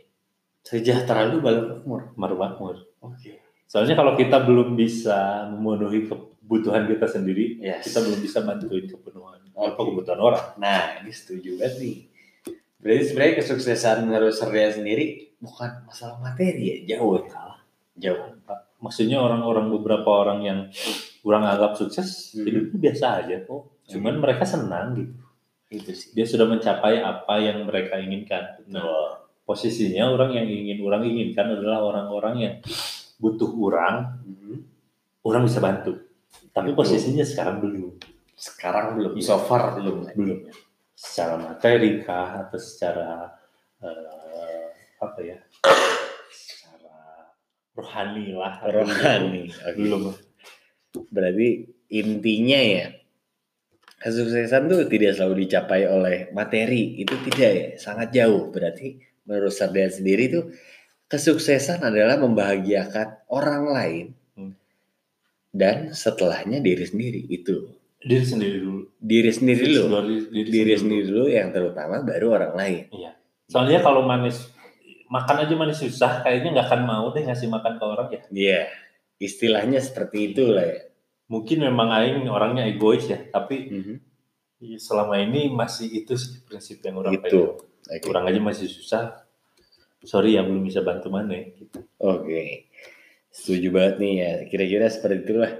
Sejahtera 0.62 1.26
lu 1.26 1.38
baru 1.38 1.78
umur. 1.82 2.10
baru 2.14 2.34
makmur. 2.36 2.76
Oke. 3.00 3.38
Soalnya 3.68 3.94
kalau 3.94 4.16
kita 4.16 4.40
belum 4.42 4.72
bisa 4.74 5.44
memenuhi 5.52 6.08
kebutuhan 6.08 6.88
kita 6.88 7.04
sendiri, 7.04 7.60
Yes. 7.60 7.84
kita 7.84 8.00
belum 8.00 8.18
bisa 8.18 8.40
bantuin 8.40 8.88
kepenuhan 8.88 9.44
apa 9.52 9.76
Oke. 9.76 9.92
kebutuhan 9.92 10.16
orang. 10.18 10.44
Nah, 10.56 11.04
ini 11.04 11.12
setuju 11.12 11.60
banget 11.60 11.74
nih. 11.76 11.96
Berarti 12.78 13.02
sebenarnya 13.04 13.34
kesuksesan 13.36 13.96
menurut 14.06 14.32
Serdean 14.32 14.72
sendiri 14.72 15.34
bukan 15.36 15.84
masalah 15.84 16.16
materi 16.16 16.62
ya, 16.86 16.96
jauh 16.96 17.20
ya. 17.20 17.28
Kalah. 17.28 17.58
Jauh. 17.98 18.24
Maksudnya 18.78 19.18
orang-orang 19.18 19.66
beberapa 19.74 20.06
orang 20.06 20.40
yang 20.46 20.60
kurang 21.20 21.42
anggap 21.42 21.74
sukses 21.74 22.32
Hmm. 22.32 22.46
hidupnya 22.46 22.78
biasa 22.88 23.06
aja 23.26 23.36
kok. 23.42 23.62
Cuman 23.90 24.22
mereka 24.22 24.46
senang 24.46 24.94
gitu. 24.94 25.12
Itu 25.68 25.90
sih. 25.92 26.14
Dia 26.14 26.24
sudah 26.24 26.48
mencapai 26.48 27.02
apa 27.02 27.34
yang 27.42 27.66
mereka 27.66 27.98
inginkan. 27.98 28.62
Nah, 28.70 29.18
posisinya 29.42 30.08
orang 30.08 30.32
yang 30.32 30.46
ingin 30.46 30.78
orang 30.80 31.02
inginkan 31.04 31.50
adalah 31.52 31.82
orang-orang 31.82 32.34
yang 32.38 32.54
butuh 33.18 33.50
orang, 33.58 34.22
Mhm. 34.24 34.56
orang 35.26 35.42
bisa 35.44 35.58
bantu. 35.58 35.98
Tapi 36.54 36.72
Betul. 36.72 36.78
posisinya 36.86 37.24
sekarang 37.26 37.58
belum. 37.60 37.98
Sekarang 38.38 38.94
belum, 38.94 39.18
so 39.18 39.34
far 39.42 39.74
belum. 39.74 40.06
belum 40.14 40.38
secara 40.98 41.38
materi 41.38 42.02
kah 42.02 42.42
atau 42.42 42.58
secara 42.58 43.30
eh, 43.78 44.66
apa 44.98 45.18
ya 45.22 45.38
secara 46.26 47.30
rohani 47.78 48.34
lah 48.34 48.58
Rohani. 48.66 49.46
Belum 49.78 50.10
Berarti 51.14 51.70
intinya 51.94 52.58
ya 52.58 52.90
kesuksesan 54.02 54.66
tuh 54.66 54.90
tidak 54.90 55.14
selalu 55.14 55.46
dicapai 55.46 55.86
oleh 55.86 56.30
materi 56.34 56.98
itu 56.98 57.14
tidak 57.30 57.50
ya 57.54 57.66
sangat 57.78 58.10
jauh 58.10 58.50
berarti 58.50 58.98
menurut 59.26 59.54
Sardan 59.54 59.90
sendiri 59.90 60.30
tuh 60.30 60.44
kesuksesan 61.08 61.80
adalah 61.80 62.16
membahagiakan 62.16 63.28
orang 63.28 63.64
lain 63.66 64.06
Hmm. 64.32 64.54
dan 65.50 65.90
setelahnya 65.90 66.60
diri 66.60 66.84
sendiri 66.84 67.26
itu 67.26 67.74
diri 67.98 68.22
sendiri 68.22 68.56
dulu 68.60 68.80
diri 68.94 69.30
sendiri 69.32 69.64
dulu 69.66 69.98
Diri, 69.98 70.16
diri 70.30 70.48
diri 70.52 70.74
sendiri 70.76 71.04
dulu 71.04 71.24
yang 71.26 71.48
terutama 71.50 71.98
baru 72.00 72.26
orang 72.32 72.52
lain 72.54 72.82
dulu. 72.92 73.10
soalnya 73.48 73.80
kalau 73.80 74.04
manis 74.04 74.46
makan 75.08 75.42
aja 75.42 75.54
manis 75.54 75.80
susah 75.80 76.22
kayaknya 76.22 76.54
nggak 76.54 76.66
akan 76.68 76.82
mau 76.84 77.10
deh 77.10 77.24
ngasih 77.24 77.48
makan 77.48 77.74
ke 77.74 77.84
orang 77.84 78.08
ya 78.08 78.20
Iya 78.30 78.60
istilahnya 79.18 79.80
seperti 79.80 80.30
itu 80.30 80.46
lah 80.46 80.62
ya 80.62 80.80
mungkin 81.26 81.60
memang 81.60 81.88
aing 81.90 82.28
orangnya 82.28 82.62
egois 82.64 83.04
ya 83.04 83.18
tapi 83.26 83.56
Mhm. 83.66 83.96
selama 84.76 85.18
ini 85.18 85.50
masih 85.50 85.88
itu 85.98 86.14
sih 86.14 86.40
prinsip 86.40 86.78
yang 86.80 86.98
orang 86.98 87.14
itu 87.14 87.58
pengen. 87.58 87.98
Oke. 87.98 88.06
orang 88.06 88.24
aja 88.26 88.40
masih 88.40 88.66
susah 88.66 89.26
sorry 90.04 90.38
ya 90.38 90.42
belum 90.46 90.62
bisa 90.66 90.82
bantu 90.84 91.08
mana 91.10 91.34
gitu. 91.54 91.82
Oke, 92.02 92.70
setuju 93.30 93.68
banget 93.74 93.94
nih 94.02 94.12
ya. 94.18 94.32
Kira-kira 94.46 94.86
seperti 94.90 95.16
itulah. 95.26 95.52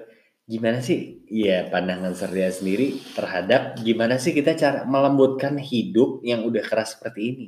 Gimana 0.49 0.81
sih, 0.81 1.21
ya 1.29 1.69
pandangan 1.69 2.17
Serdia 2.17 2.49
sendiri 2.49 2.97
terhadap 3.13 3.77
gimana 3.85 4.17
sih 4.17 4.33
kita 4.33 4.57
cara 4.57 4.89
melembutkan 4.89 5.61
hidup 5.61 6.25
yang 6.25 6.41
udah 6.49 6.65
keras 6.65 6.97
seperti 6.97 7.21
ini? 7.21 7.47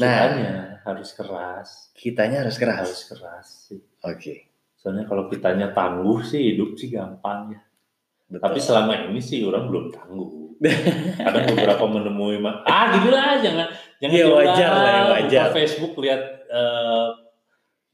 Nah. 0.00 0.16
Kitanya 0.26 0.54
harus 0.82 1.10
keras 1.14 1.68
Kitanya 1.94 2.36
harus 2.42 2.56
keras. 2.58 2.82
harus 2.82 3.02
keras 3.06 3.46
sih 3.70 3.80
Oke, 4.02 4.50
soalnya 4.74 5.06
kalau 5.06 5.30
kitanya 5.30 5.70
tangguh 5.70 6.18
sih 6.20 6.52
hidup 6.52 6.74
sih 6.74 6.90
gampang 6.90 7.54
ya 7.54 7.60
betul. 8.28 8.42
tapi 8.42 8.58
selama 8.60 9.06
ini 9.08 9.20
sih 9.22 9.40
orang 9.46 9.70
belum 9.70 9.94
tangguh 9.94 10.28
kadang 11.24 11.44
beberapa 11.54 11.84
menemui 11.88 12.36
ah 12.66 12.84
gitu 12.98 13.08
lah 13.14 13.38
jangan 13.38 13.68
jangan 14.04 14.20
coba 14.20 14.36
wajar 14.36 14.70
lah 14.70 14.92
ya, 14.92 15.02
wajar. 15.16 15.44
Facebook 15.56 15.94
lihat 16.04 16.22
eh, 16.52 17.08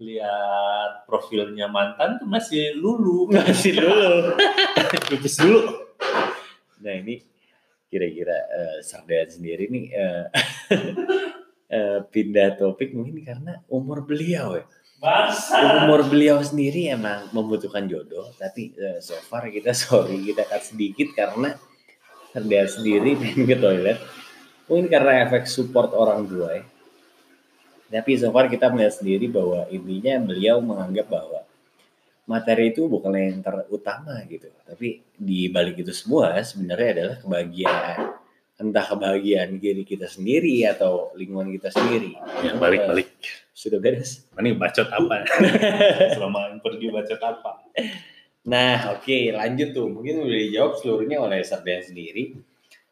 lihat 0.01 0.93
profilnya 1.07 1.69
mantan 1.71 2.19
tuh 2.19 2.27
masih 2.27 2.75
lulu 2.75 3.29
masih 3.33 3.79
dulu. 3.79 4.35
pipis 5.07 5.39
dulu 5.45 5.87
Nah 6.81 6.97
ini 6.97 7.21
kira-kira 7.91 8.33
uh, 8.33 8.79
Sardan 8.81 9.29
sendiri 9.29 9.69
nih 9.69 9.85
eh, 9.93 10.25
eh, 11.77 11.99
pindah 12.07 12.57
topik 12.57 12.95
mungkin 12.95 13.21
karena 13.21 13.61
umur 13.69 14.07
beliau 14.07 14.57
ya. 14.57 14.65
Bangsa. 15.01 15.89
umur 15.89 16.05
beliau 16.13 16.45
sendiri 16.45 16.93
emang 16.93 17.33
membutuhkan 17.33 17.89
jodoh 17.89 18.31
tapi 18.37 18.77
eh, 18.77 19.01
so 19.01 19.17
far 19.17 19.49
kita 19.49 19.73
sorry 19.73 20.21
kita 20.23 20.45
cut 20.45 20.61
sedikit 20.61 21.13
karena 21.17 21.57
Serdean 22.31 22.69
sendiri 22.71 23.19
pengen 23.19 23.43
ke 23.43 23.57
toilet 23.59 23.99
mungkin 24.71 24.87
karena 24.87 25.27
efek 25.27 25.51
support 25.51 25.91
orang 25.91 26.23
tua 26.31 26.55
ya 26.55 26.65
tapi 27.91 28.15
so 28.15 28.31
far 28.31 28.47
kita 28.47 28.71
melihat 28.71 28.95
sendiri 29.03 29.27
bahwa 29.27 29.67
intinya 29.67 30.23
beliau 30.23 30.63
menganggap 30.63 31.11
bahwa 31.11 31.43
materi 32.31 32.71
itu 32.71 32.87
bukan 32.87 33.11
yang 33.19 33.43
terutama 33.43 34.23
gitu. 34.31 34.47
Tapi 34.63 35.03
di 35.19 35.51
balik 35.51 35.83
itu 35.83 35.91
semua 35.91 36.39
sebenarnya 36.39 36.89
adalah 36.95 37.17
kebahagiaan. 37.19 37.99
Entah 38.63 38.87
kebahagiaan 38.87 39.59
diri 39.59 39.83
kita 39.83 40.07
sendiri 40.07 40.63
atau 40.71 41.11
lingkungan 41.19 41.51
kita 41.51 41.75
sendiri. 41.75 42.15
Ya 42.47 42.55
balik 42.55 42.87
balik. 42.87 43.11
Sudah 43.51 43.83
beres? 43.83 44.31
Ini 44.39 44.55
bacot 44.55 44.87
apa? 44.87 45.27
Selama 46.15 46.55
pergi 46.63 46.87
bacot 46.95 47.19
apa? 47.19 47.67
Nah, 48.47 48.95
oke, 48.95 49.35
lanjut 49.35 49.75
tuh. 49.75 49.91
Mungkin 49.91 50.23
udah 50.23 50.39
dijawab 50.47 50.73
seluruhnya 50.79 51.19
oleh 51.19 51.43
Sardian 51.43 51.83
sendiri. 51.83 52.39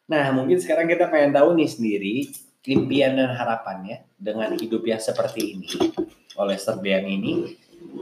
Nah, 0.08 0.32
mungkin 0.32 0.56
sekarang 0.56 0.88
kita 0.88 1.12
pengen 1.12 1.36
tahu 1.36 1.52
nih 1.52 1.68
sendiri 1.68 2.14
impian 2.68 3.16
dan 3.16 3.32
harapannya 3.32 4.04
dengan 4.16 4.52
hidup 4.56 4.84
yang 4.84 5.00
seperti 5.00 5.56
ini 5.56 5.68
oleh 6.36 6.56
Sardian 6.56 7.04
ini. 7.04 7.56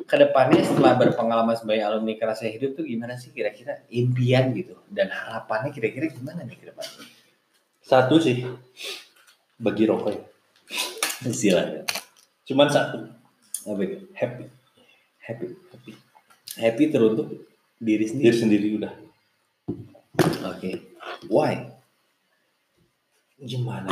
Ke 0.07 0.17
depannya 0.17 0.63
setelah 0.65 0.97
berpengalaman 0.97 1.53
sebagai 1.59 1.83
alumni 1.85 2.15
kerasa 2.17 2.49
hidup 2.49 2.79
tuh 2.79 2.87
gimana 2.87 3.19
sih 3.19 3.29
kira-kira 3.31 3.83
impian 3.93 4.55
gitu 4.57 4.73
dan 4.89 5.11
harapannya 5.13 5.71
kira-kira 5.75 6.09
gimana 6.09 6.43
nih 6.47 6.57
ke 6.57 6.71
depan? 6.73 6.87
satu 7.87 8.19
sih 8.19 8.43
bagi 9.63 9.87
rokok 9.87 10.11
ya 10.11 10.23
Silakan. 11.31 11.87
cuman 12.43 12.67
satu 12.67 12.99
Apa 13.63 13.79
itu? 13.83 14.11
happy 14.11 14.45
Happy. 15.23 15.47
Happy. 15.71 15.93
Happy 16.55 16.85
teruntuk 16.91 17.47
diri 17.79 18.07
sendiri. 18.11 18.27
diri 18.31 18.37
sendiri 18.39 18.67
udah 18.79 18.95
Oke. 20.51 20.71
Why? 21.31 21.76
Gimana 23.47 23.89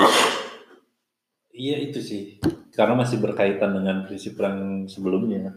iya 1.54 1.78
itu 1.78 2.02
sih 2.02 2.22
karena 2.74 2.98
masih 2.98 3.22
berkaitan 3.22 3.70
dengan 3.72 4.02
prinsip 4.02 4.34
yang 4.36 4.84
sebelumnya 4.84 5.54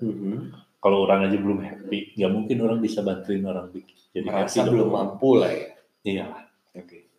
kalau 0.77 1.03
orang 1.03 1.25
aja 1.25 1.35
belum 1.35 1.59
happy 1.59 2.13
nggak 2.13 2.31
mungkin 2.31 2.57
orang 2.61 2.79
bisa 2.79 3.01
bantuin 3.01 3.41
orang 3.43 3.73
bikin 3.73 3.97
jadi 4.13 4.25
Merasa 4.25 4.61
happy 4.61 4.69
belum 4.71 4.87
dong. 4.87 4.93
mampu 4.93 5.29
lah 5.35 5.51
ya. 5.51 5.67
iya 6.05 6.25
Oke. 6.71 7.09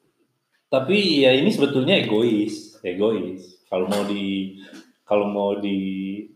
tapi 0.71 1.27
ya 1.27 1.35
ini 1.35 1.51
sebetulnya 1.51 1.99
egois 1.99 2.79
egois 2.81 3.67
kalau 3.67 3.91
mau 3.91 4.07
di 4.07 4.57
kalau 5.03 5.27
mau 5.27 5.59
di 5.59 5.77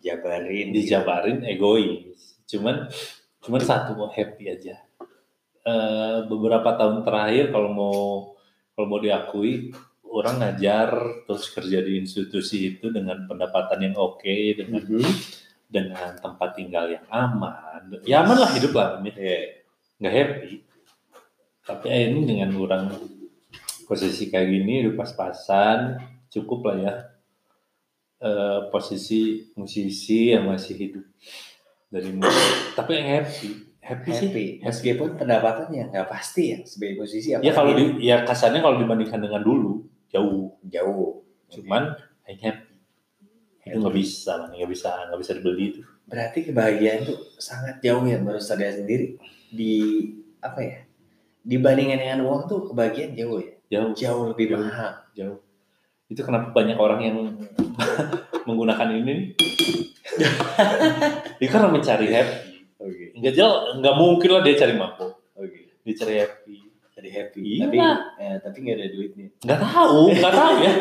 Jabarin. 0.03 0.75
dijabarin 0.75 1.47
egois 1.47 2.35
cuman 2.45 2.91
cuman 3.39 3.63
satu 3.63 3.95
mau 3.95 4.11
happy 4.11 4.51
aja 4.51 4.77
Eh, 5.63 6.19
beberapa 6.27 6.75
tahun 6.75 7.07
terakhir 7.07 7.55
kalau 7.55 7.71
mau 7.71 7.95
kalau 8.75 8.87
mau 8.91 8.99
diakui 8.99 9.71
orang 10.13 10.37
ngajar 10.39 10.89
terus 11.25 11.49
kerja 11.49 11.81
di 11.81 11.97
institusi 11.97 12.77
itu 12.77 12.93
dengan 12.93 13.25
pendapatan 13.25 13.81
yang 13.81 13.97
oke 13.97 14.37
dengan 14.55 14.85
Mhm. 14.85 15.13
dengan 15.67 16.13
tempat 16.21 16.53
tinggal 16.53 16.85
yang 16.87 17.05
aman 17.09 17.97
ya 18.05 18.21
aman 18.21 18.37
lah 18.37 18.51
hidup 18.53 18.73
lah 18.73 19.01
ini 19.01 19.11
Iya. 19.11 19.41
nggak 19.99 20.15
happy 20.15 20.53
tapi 21.63 21.85
ya 21.89 21.99
ini 22.07 22.21
dengan 22.23 22.51
orang 22.55 22.85
posisi 23.85 24.29
kayak 24.29 24.49
gini 24.49 24.85
udah 24.85 24.95
pas-pasan 24.95 25.79
cukup 26.29 26.61
lah 26.67 26.77
ya 26.79 26.95
Eh, 28.23 28.61
posisi 28.71 29.51
musisi 29.59 30.31
yang 30.31 30.47
masih 30.47 30.79
hidup 30.79 31.03
dari 31.91 32.15
musik 32.15 32.71
tapi 32.79 32.95
yang 32.95 33.19
happy 33.19 33.51
happy, 33.83 34.11
sih 34.15 34.29
Happy. 34.31 34.47
Meskipun 34.63 35.19
pendapatannya 35.19 35.91
nggak 35.91 36.07
pasti 36.07 36.55
ya 36.55 36.63
sebagai 36.63 37.03
musisi. 37.03 37.35
ya 37.35 37.51
kalau 37.51 37.75
di 37.75 37.99
ya 37.99 38.23
kasarnya 38.23 38.63
kalau 38.63 38.79
dibandingkan 38.79 39.19
dengan 39.19 39.43
dulu 39.43 39.83
jauh 40.13 40.53
jauh. 40.63 41.25
cuman 41.49 41.97
yang 42.25 42.39
happy 42.39 42.73
itu 43.63 43.77
nggak 43.79 43.95
bisa 43.95 44.33
man 44.37 44.51
nggak 44.53 44.71
bisa 44.71 44.89
nggak 45.09 45.21
bisa 45.21 45.33
dibeli 45.37 45.65
itu 45.71 45.81
Berarti 46.03 46.45
kebahagiaan 46.45 47.09
itu 47.09 47.15
sangat 47.41 47.81
jauh 47.81 48.05
ya 48.05 48.21
menurut 48.21 48.43
saya 48.43 48.69
sendiri 48.69 49.17
di 49.49 50.03
apa 50.39 50.61
ya? 50.61 50.79
Dibandingkan 51.41 51.97
dengan 51.97 52.21
uang 52.27 52.45
tuh 52.45 52.69
kebahagiaan 52.69 53.17
jauh 53.17 53.41
ya. 53.41 53.55
jauh 53.71 53.91
Jauh 53.97 54.25
lebih 54.29 54.53
Jauh. 54.53 54.61
mahal. 54.61 54.93
jauh 55.17 55.39
itu 56.07 56.21
kenapa 56.21 56.53
banyak 56.53 56.77
orang 56.77 57.01
yang 57.01 57.17
menggunakan 58.49 58.93
ini 58.93 59.01
nih 59.09 59.21
dia 61.41 61.49
karena 61.49 61.69
mencari 61.73 62.07
happy 62.13 62.37
Oke. 62.77 63.05
nggak 63.17 63.33
jauh 63.33 63.81
nggak 63.81 63.95
mungkin 63.97 64.29
lah 64.29 64.43
dia 64.45 64.55
cari 64.59 64.75
mabuk 64.77 65.13
Oke. 65.33 65.73
dia 65.81 65.95
cari 65.97 66.15
happy 66.21 66.42
happy. 67.13 67.45
Iya. 67.61 67.69
Tapi 67.69 67.77
eh, 68.19 68.37
tapi 68.41 68.57
nggak 68.59 68.77
ada 68.77 68.87
duitnya. 68.89 69.27
nggak 69.45 69.61
tahu 69.61 70.01
nggak 70.11 70.35
tahu 70.35 70.55
ya 70.59 70.73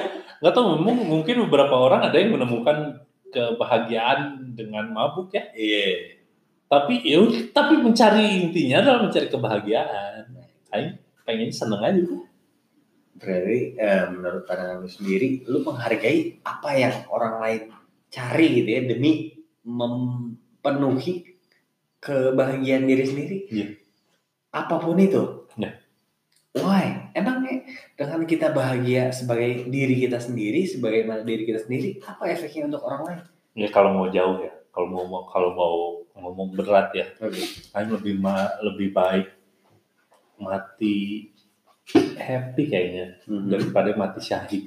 nggak 0.41 0.53
tahu 0.55 0.65
mung- 0.79 1.05
mungkin 1.05 1.35
beberapa 1.45 1.75
orang 1.77 2.01
ada 2.01 2.15
yang 2.15 2.33
menemukan 2.33 2.97
kebahagiaan 3.29 4.19
dengan 4.51 4.89
mabuk 4.89 5.29
ya 5.29 5.43
Iya. 5.53 6.17
tapi 6.65 6.99
ya 7.01 7.19
tapi 7.51 7.77
mencari 7.77 8.41
intinya 8.41 8.81
adalah 8.81 8.99
mencari 9.03 9.27
kebahagiaan 9.27 10.23
Aing 10.71 10.95
pengen 11.21 11.51
seneng 11.51 11.79
aja 11.79 11.99
udah. 11.99 12.23
Berarti 13.13 13.59
eh, 13.75 14.03
menurut 14.09 14.43
pandangan 14.43 14.79
lu 14.79 14.89
sendiri, 14.89 15.43
lu 15.45 15.61
menghargai 15.61 16.41
apa 16.41 16.69
yang 16.73 16.95
orang 17.05 17.37
lain 17.37 17.61
cari 18.07 18.47
gitu 18.57 18.69
ya 18.71 18.81
demi 18.83 19.35
memenuhi 19.61 21.37
kebahagiaan 21.99 22.83
diri 22.83 23.03
sendiri. 23.03 23.37
Iya. 23.47 23.67
Apa 24.51 24.79
pun 24.79 24.97
itu. 24.97 25.40
Why? 26.53 27.11
Emangnya 27.11 27.63
dengan 27.93 28.23
kita 28.23 28.51
bahagia 28.51 29.07
sebagai 29.09 29.65
diri 29.65 29.95
kita 29.97 30.19
sendiri, 30.19 30.63
sebagaimana 30.63 31.23
diri 31.23 31.43
kita 31.43 31.59
sendiri, 31.59 31.99
apa 32.01 32.27
efeknya 32.27 32.67
untuk 32.67 32.83
orang 32.83 33.01
lain? 33.03 33.21
ya 33.53 33.67
kalau 33.67 33.91
mau 33.93 34.07
jauh 34.07 34.39
ya 34.39 34.51
kalau 34.71 34.87
mau 34.87 35.03
kalau 35.27 35.51
mau 35.51 35.75
ngomong 36.13 36.55
berat 36.55 36.87
ya 36.93 37.03
Oke. 37.19 37.43
Aing 37.73 37.91
lebih 37.91 38.15
ma- 38.15 38.55
lebih 38.63 38.95
baik 38.95 39.27
mati 40.37 41.27
happy 42.15 42.63
kayaknya 42.65 43.19
daripada 43.27 43.91
mati 43.93 44.19
syahid 44.21 44.63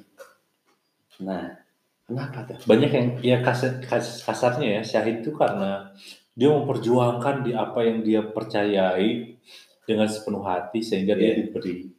Nah, 1.16 1.56
kenapa 2.04 2.44
tuh? 2.44 2.60
banyak 2.66 2.90
yang 2.90 3.08
ya 3.22 3.38
kasar, 3.40 3.80
kas- 3.80 4.20
kasarnya 4.20 4.68
ya 4.68 4.82
syahid 4.84 5.24
itu 5.24 5.32
karena 5.32 5.88
dia 6.34 6.52
memperjuangkan 6.52 7.40
di 7.40 7.56
apa 7.56 7.80
yang 7.80 8.02
dia 8.02 8.20
percayai 8.20 9.38
dengan 9.84 10.08
sepenuh 10.08 10.42
hati 10.42 10.80
sehingga 10.80 11.12
dia 11.12 11.30
Iya. 11.30 11.36
diberi 11.44 11.92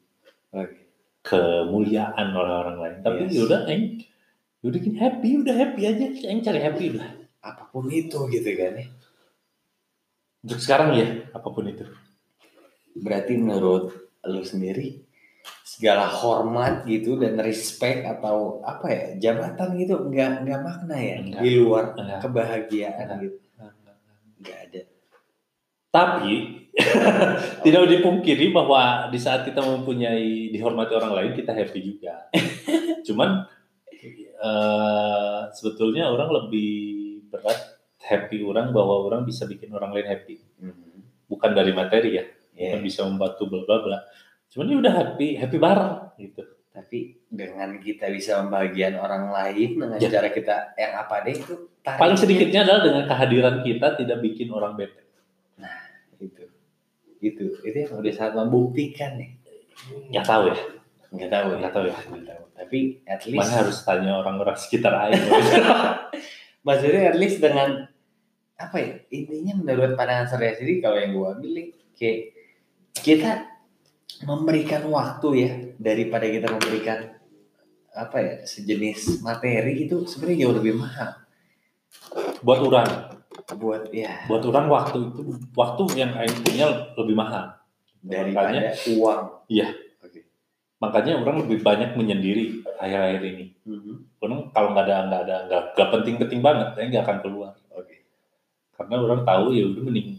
kemuliaan 1.22 2.28
oleh 2.32 2.54
orang 2.56 2.78
lain 2.78 2.98
tapi 3.02 3.22
Yes. 3.26 3.34
yaudah 3.36 3.62
aing 3.66 4.02
yaudah 4.62 4.80
gini 4.80 4.98
happy 4.98 5.30
udah 5.40 5.56
happy 5.56 5.82
aja 5.84 6.06
aing 6.24 6.42
cari 6.42 6.60
happy 6.60 6.86
udah 6.94 7.10
Apa 7.42 7.70
pun 7.70 7.86
itu 7.88 8.18
gitu 8.28 8.50
kan 8.54 8.74
ya. 8.76 8.86
untuk 10.42 10.58
sekarang 10.58 10.90
ya 10.94 11.08
apa 11.32 11.48
pun 11.48 11.66
itu 11.66 11.86
Berarti 12.96 13.36
menurut 13.36 13.92
lu 14.24 14.42
sendiri 14.42 15.04
segala 15.62 16.08
hormat 16.08 16.86
gitu 16.86 17.18
dan 17.18 17.38
respect 17.38 18.02
atau 18.02 18.62
apa 18.62 18.86
ya 18.88 19.04
jabatan 19.20 19.76
gitu 19.76 20.08
nggak 20.08 20.42
nggak 20.42 20.60
makna 20.60 20.96
ya 20.96 21.16
Enggak. 21.20 21.42
di 21.42 21.52
luar 21.56 21.86
Enggak. 21.94 22.20
kebahagiaan 22.24 22.98
Enggak. 23.04 23.20
gitu 23.22 23.40
nggak 24.36 24.58
ada 24.64 24.82
Tapi 25.96 26.34
tidak 27.64 27.88
dipungkiri 27.88 28.52
bahwa 28.52 29.08
di 29.08 29.16
saat 29.16 29.48
kita 29.48 29.64
mempunyai 29.64 30.52
dihormati 30.52 30.92
orang 30.92 31.16
lain 31.16 31.32
kita 31.32 31.56
happy 31.56 31.80
juga. 31.80 32.28
Cuman 33.08 33.48
eh, 34.36 35.40
sebetulnya 35.56 36.12
orang 36.12 36.30
lebih 36.44 36.72
berat 37.32 37.80
happy 38.04 38.44
orang 38.44 38.70
bahwa 38.70 39.08
orang 39.08 39.24
bisa 39.24 39.48
bikin 39.48 39.72
orang 39.72 39.96
lain 39.96 40.08
happy. 40.08 40.36
Bukan 41.26 41.52
dari 41.56 41.72
materi 41.74 42.22
ya, 42.22 42.26
Ya, 42.56 42.72
bukan 42.72 42.82
bisa 42.84 43.02
membantu 43.04 43.48
bla 43.48 43.62
bla 43.64 43.78
bla. 43.82 43.98
Cuman 44.48 44.66
dia 44.68 44.78
udah 44.78 44.94
happy, 44.94 45.28
happy 45.36 45.58
bareng 45.58 45.94
gitu. 46.20 46.44
tapi 46.76 47.24
dengan 47.32 47.80
kita 47.80 48.12
bisa 48.12 48.44
membahagiakan 48.44 49.00
orang 49.00 49.32
lain 49.32 49.80
dengan 49.80 49.96
Ya. 49.96 50.12
cara 50.12 50.28
kita 50.28 50.76
yang 50.76 50.92
apa 51.00 51.24
deh 51.24 51.32
itu 51.32 51.56
Paling 51.80 52.20
sedikitnya 52.20 52.68
adalah 52.68 52.84
dengan 52.84 53.04
kehadiran 53.08 53.64
kita 53.64 53.96
tidak 53.96 54.20
bikin 54.20 54.52
orang 54.52 54.76
bete. 54.76 55.05
Itu 56.20 56.44
itu 57.24 57.46
itu 57.64 57.78
yang 57.88 58.00
udah 58.00 58.14
sangat 58.14 58.34
membuktikan 58.44 59.18
nih. 59.18 59.32
Nggak 60.12 60.26
tahu 60.26 60.44
ya, 60.52 60.58
nggak 61.12 61.30
tahu 61.32 61.46
nggak 61.60 61.74
tahu 61.74 61.86
ya. 61.88 61.96
nggak 61.96 62.26
tahu. 62.28 62.44
Tapi 62.56 62.80
at 63.04 63.22
least 63.28 63.42
Mana 63.44 63.60
harus 63.64 63.78
tanya 63.84 64.12
orang-orang 64.20 64.58
sekitar 64.58 64.94
aja. 64.96 65.20
maksudnya 66.66 67.14
at 67.14 67.18
least 67.18 67.40
dengan 67.40 67.86
apa 68.56 68.78
ya 68.80 68.94
intinya 69.12 69.54
menurut 69.62 69.94
pandangan 70.00 70.32
saya 70.32 70.56
sendiri 70.56 70.80
kalau 70.80 70.98
yang 70.98 71.12
gue 71.12 71.28
ambil 71.28 71.54
kayak 71.94 72.20
kita 72.96 73.32
memberikan 74.24 74.88
waktu 74.88 75.28
ya 75.36 75.52
daripada 75.76 76.26
kita 76.26 76.48
memberikan 76.48 77.20
apa 77.96 78.18
ya 78.20 78.34
sejenis 78.44 79.24
materi 79.24 79.88
itu 79.88 80.04
sebenarnya 80.04 80.48
jauh 80.48 80.56
lebih 80.60 80.76
mahal. 80.76 81.16
Buat 82.44 82.60
orang, 82.68 82.90
buat 83.54 83.94
ya. 83.94 84.26
Buat 84.26 84.42
orang 84.50 84.66
waktu 84.74 84.98
itu 85.14 85.22
waktu 85.54 85.84
yang 85.94 86.12
Aing 86.18 86.34
punya 86.42 86.66
lebih 86.98 87.14
mahal. 87.14 87.54
Makanya 88.02 88.26
daripada 88.26 88.58
uang. 88.98 89.22
Iya. 89.46 89.68
oke. 90.02 90.20
Makanya 90.82 91.14
orang 91.22 91.46
lebih 91.46 91.62
banyak 91.62 91.94
menyendiri 91.94 92.66
akhir-akhir 92.82 93.22
ini. 93.22 93.46
Mhm. 93.66 93.94
orang 94.26 94.50
kalau 94.50 94.74
nggak 94.74 94.86
ada 94.90 94.98
nggak 95.06 95.22
ada 95.30 95.36
nggak 95.46 95.62
nggak 95.78 95.90
penting-penting 95.94 96.42
banget 96.42 96.68
Aing 96.74 96.90
nggak 96.90 97.06
akan 97.06 97.20
keluar. 97.22 97.54
Oke. 97.78 98.10
Karena 98.74 98.96
orang 98.98 99.22
tahu 99.22 99.46
ya 99.54 99.70
udah 99.70 99.82
mending 99.86 100.10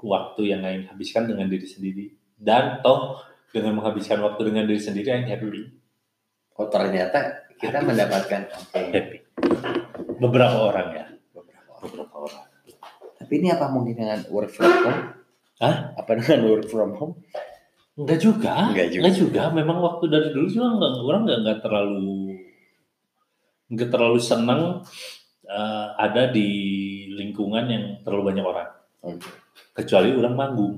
waktu 0.00 0.42
yang 0.48 0.64
Aing 0.64 0.88
habiskan 0.88 1.28
dengan 1.28 1.52
diri 1.52 1.68
sendiri. 1.68 2.04
Dan 2.40 2.80
toh 2.80 3.20
dengan 3.52 3.76
menghabiskan 3.76 4.24
waktu 4.24 4.40
dengan 4.48 4.64
diri 4.64 4.80
sendiri 4.80 5.12
Aing 5.12 5.28
happy. 5.28 5.68
Oh 6.56 6.68
ternyata 6.72 7.44
kita 7.60 7.84
mendapatkan 7.84 8.48
oke. 8.56 8.80
Happy. 8.88 9.20
Beberapa 10.16 10.56
orang 10.72 10.88
ya 10.96 11.04
beberapa 11.32 11.72
orang. 11.76 11.80
beberapa 11.84 12.16
orang 12.16 12.46
tapi 13.30 13.38
ini 13.38 13.54
apa 13.54 13.70
mungkin 13.70 13.94
dengan 13.94 14.26
work 14.26 14.50
from 14.50 14.66
home 14.82 15.00
Hah? 15.62 15.94
apa 15.94 16.10
dengan 16.18 16.50
work 16.50 16.66
from 16.66 16.98
home 16.98 17.14
Enggak 17.94 18.18
juga. 18.18 18.72
Enggak 18.72 18.88
juga. 18.90 18.98
Enggak 19.04 19.14
juga. 19.14 19.42
Memang 19.52 19.78
waktu 19.78 20.04
dari 20.08 20.28
dulu 20.32 20.48
juga 20.48 20.66
enggak, 20.72 20.92
orang 20.98 21.22
enggak, 21.22 21.38
enggak 21.44 21.58
terlalu 21.60 22.16
enggak 23.68 23.88
terlalu 23.92 24.18
senang 24.18 24.62
eh, 25.44 25.86
ada 25.94 26.22
di 26.32 26.48
lingkungan 27.12 27.64
yang 27.68 27.84
terlalu 28.02 28.34
banyak 28.34 28.44
orang. 28.46 28.70
oke 29.04 29.28
Kecuali 29.76 30.10
orang 30.16 30.34
manggung. 30.34 30.74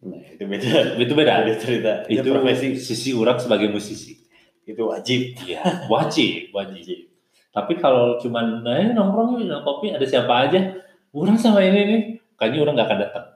nah 0.00 0.16
itu 0.24 0.44
beda 0.48 0.96
Itu 0.96 1.12
beda. 1.12 1.34
Beda 1.44 1.56
cerita 1.60 1.92
itu, 2.08 2.24
Itu 2.24 2.28
profesi 2.32 2.68
sisi 2.80 3.12
orang 3.12 3.36
sebagai 3.36 3.68
musisi. 3.68 4.16
itu 4.64 4.80
wajib 4.86 5.20
Iya, 5.44 5.90
wajib, 5.90 6.54
wajib. 6.54 7.10
Tapi 7.50 7.72
kalau 7.76 8.14
cuman 8.22 8.62
eh 8.64 8.94
nongkrong 8.94 9.42
minum 9.42 9.60
kopi 9.60 9.90
ada 9.90 10.06
siapa 10.06 10.46
aja? 10.46 10.78
Orang 11.10 11.36
sama 11.36 11.66
ini 11.66 11.80
nih 11.90 12.02
kayaknya 12.38 12.58
orang 12.62 12.74
nggak 12.78 12.88
akan 12.88 13.00
datang. 13.02 13.26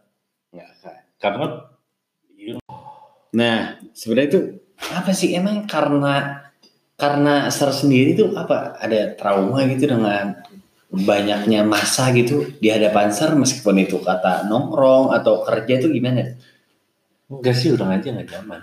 Nggak 0.55 0.69
akan. 0.79 0.95
Karena 1.19 1.47
Nah, 3.35 3.83
sebenarnya 3.91 4.29
itu 4.31 4.41
apa 4.95 5.11
sih 5.11 5.35
emang 5.35 5.67
karena 5.67 6.47
karena 6.95 7.51
ser 7.51 7.75
sendiri 7.75 8.15
tuh 8.15 8.31
apa 8.39 8.79
ada 8.79 9.11
trauma 9.19 9.67
gitu 9.67 9.91
dengan 9.91 10.39
banyaknya 10.95 11.67
masa 11.67 12.15
gitu 12.15 12.47
di 12.63 12.71
hadapan 12.71 13.11
ser 13.11 13.35
meskipun 13.35 13.83
itu 13.83 13.99
kata 13.99 14.47
nongkrong 14.47 15.11
atau 15.11 15.43
kerja 15.43 15.83
tuh 15.83 15.91
gimana? 15.91 16.39
enggak 17.27 17.57
sih 17.59 17.75
orang 17.75 17.99
aja 17.99 18.15
nggak 18.15 18.29
nyaman. 18.31 18.61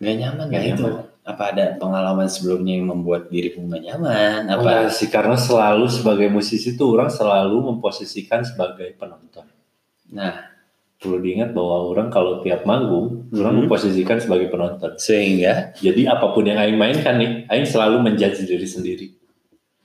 Gak 0.00 0.16
nyaman 0.16 0.44
Nggak 0.48 0.62
nggak 0.64 0.72
itu? 0.72 0.84
Apa 1.24 1.56
ada 1.56 1.72
pengalaman 1.80 2.28
sebelumnya 2.28 2.76
yang 2.76 2.92
membuat 2.92 3.32
dirimu 3.32 3.64
gak 3.72 3.80
nyaman? 3.80 4.44
Apa? 4.44 4.60
Enggak 4.60 4.92
sih 4.92 5.08
karena 5.08 5.40
selalu 5.40 5.88
sebagai 5.88 6.28
musisi 6.28 6.76
tuh 6.76 6.92
orang 6.92 7.08
selalu 7.08 7.72
memposisikan 7.72 8.44
sebagai 8.44 8.92
penonton. 9.00 9.48
Nah, 10.12 10.52
Perlu 10.94 11.20
diingat 11.20 11.52
bahwa 11.52 11.84
orang 11.92 12.08
kalau 12.08 12.40
tiap 12.40 12.64
manggung, 12.64 13.28
orang 13.36 13.52
Mhm. 13.52 13.60
memposisikan 13.68 14.24
sebagai 14.24 14.48
penonton. 14.48 14.96
sehingga 14.96 15.76
Jadi 15.76 16.08
apa 16.08 16.32
pun 16.32 16.48
yang 16.48 16.56
Aing 16.56 16.80
mainkan 16.80 17.20
nih, 17.20 17.44
Aing 17.44 17.68
selalu 17.68 18.00
menjudge 18.00 18.48
diri 18.48 18.64
sendiri. 18.64 19.06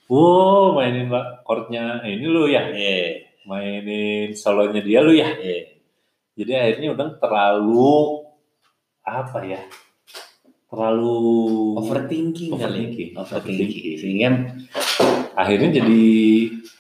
Wow, 0.08 0.80
mainin 0.80 1.12
mbak 1.12 1.44
chordnya 1.44 2.00
ini 2.08 2.24
lu 2.24 2.48
ya, 2.48 2.72
eh 2.72 3.36
mainin 3.44 4.32
solonya 4.32 4.80
dia 4.80 5.04
lu 5.04 5.12
ya. 5.12 5.28
eh 5.36 5.84
Jadi 6.40 6.56
akhirnya 6.56 6.96
udah 6.96 7.08
terlalu 7.20 8.24
apa 9.04 9.40
ya? 9.44 9.60
Terlalu 10.70 11.18
overthinking 11.82 12.52
kali. 12.54 12.62
Overthinking. 12.62 13.10
Overthinking. 13.18 13.70
Overthinking. 13.74 13.98
Sehingga 13.98 14.30
akhirnya 15.34 15.70
jadi 15.82 16.04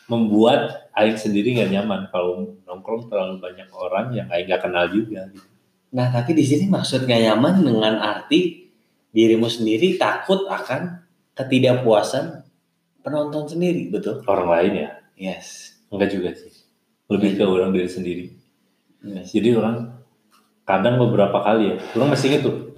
membuat 0.09 0.89
Aing 0.93 1.15
sendiri 1.17 1.55
nggak 1.55 1.71
nyaman 1.73 2.11
kalau 2.11 2.59
nongkrong 2.67 3.07
terlalu 3.09 3.39
banyak 3.41 3.69
orang 3.73 4.13
yang 4.13 4.27
Aing 4.29 4.45
nggak 4.45 4.61
kenal 4.61 4.85
juga. 4.93 5.25
Gitu. 5.33 5.47
Nah, 5.89 6.13
tapi 6.13 6.37
di 6.37 6.45
sini 6.45 6.69
maksud 6.69 7.09
gak 7.09 7.17
nyaman 7.17 7.65
dengan 7.65 7.97
arti 7.97 8.69
dirimu 9.09 9.49
sendiri 9.49 9.97
takut 9.97 10.45
akan 10.45 11.01
ketidakpuasan 11.33 12.45
penonton 13.01 13.49
sendiri, 13.49 13.89
betul? 13.89 14.21
Orang 14.29 14.53
lain 14.53 14.85
ya, 14.85 14.89
Yes. 15.17 15.73
enggak 15.89 16.13
juga 16.13 16.29
sih. 16.37 16.53
Lebih 17.09 17.41
ke 17.41 17.43
orang 17.47 17.73
diri 17.73 17.89
sendiri. 17.89 18.25
yes. 19.01 19.33
Jadi 19.33 19.49
orang 19.57 19.97
kadang 20.61 21.01
beberapa 21.01 21.41
kali 21.41 21.73
ya, 21.73 21.75
orang 21.97 22.13
masih 22.13 22.37
inget 22.37 22.41
tuh 22.45 22.68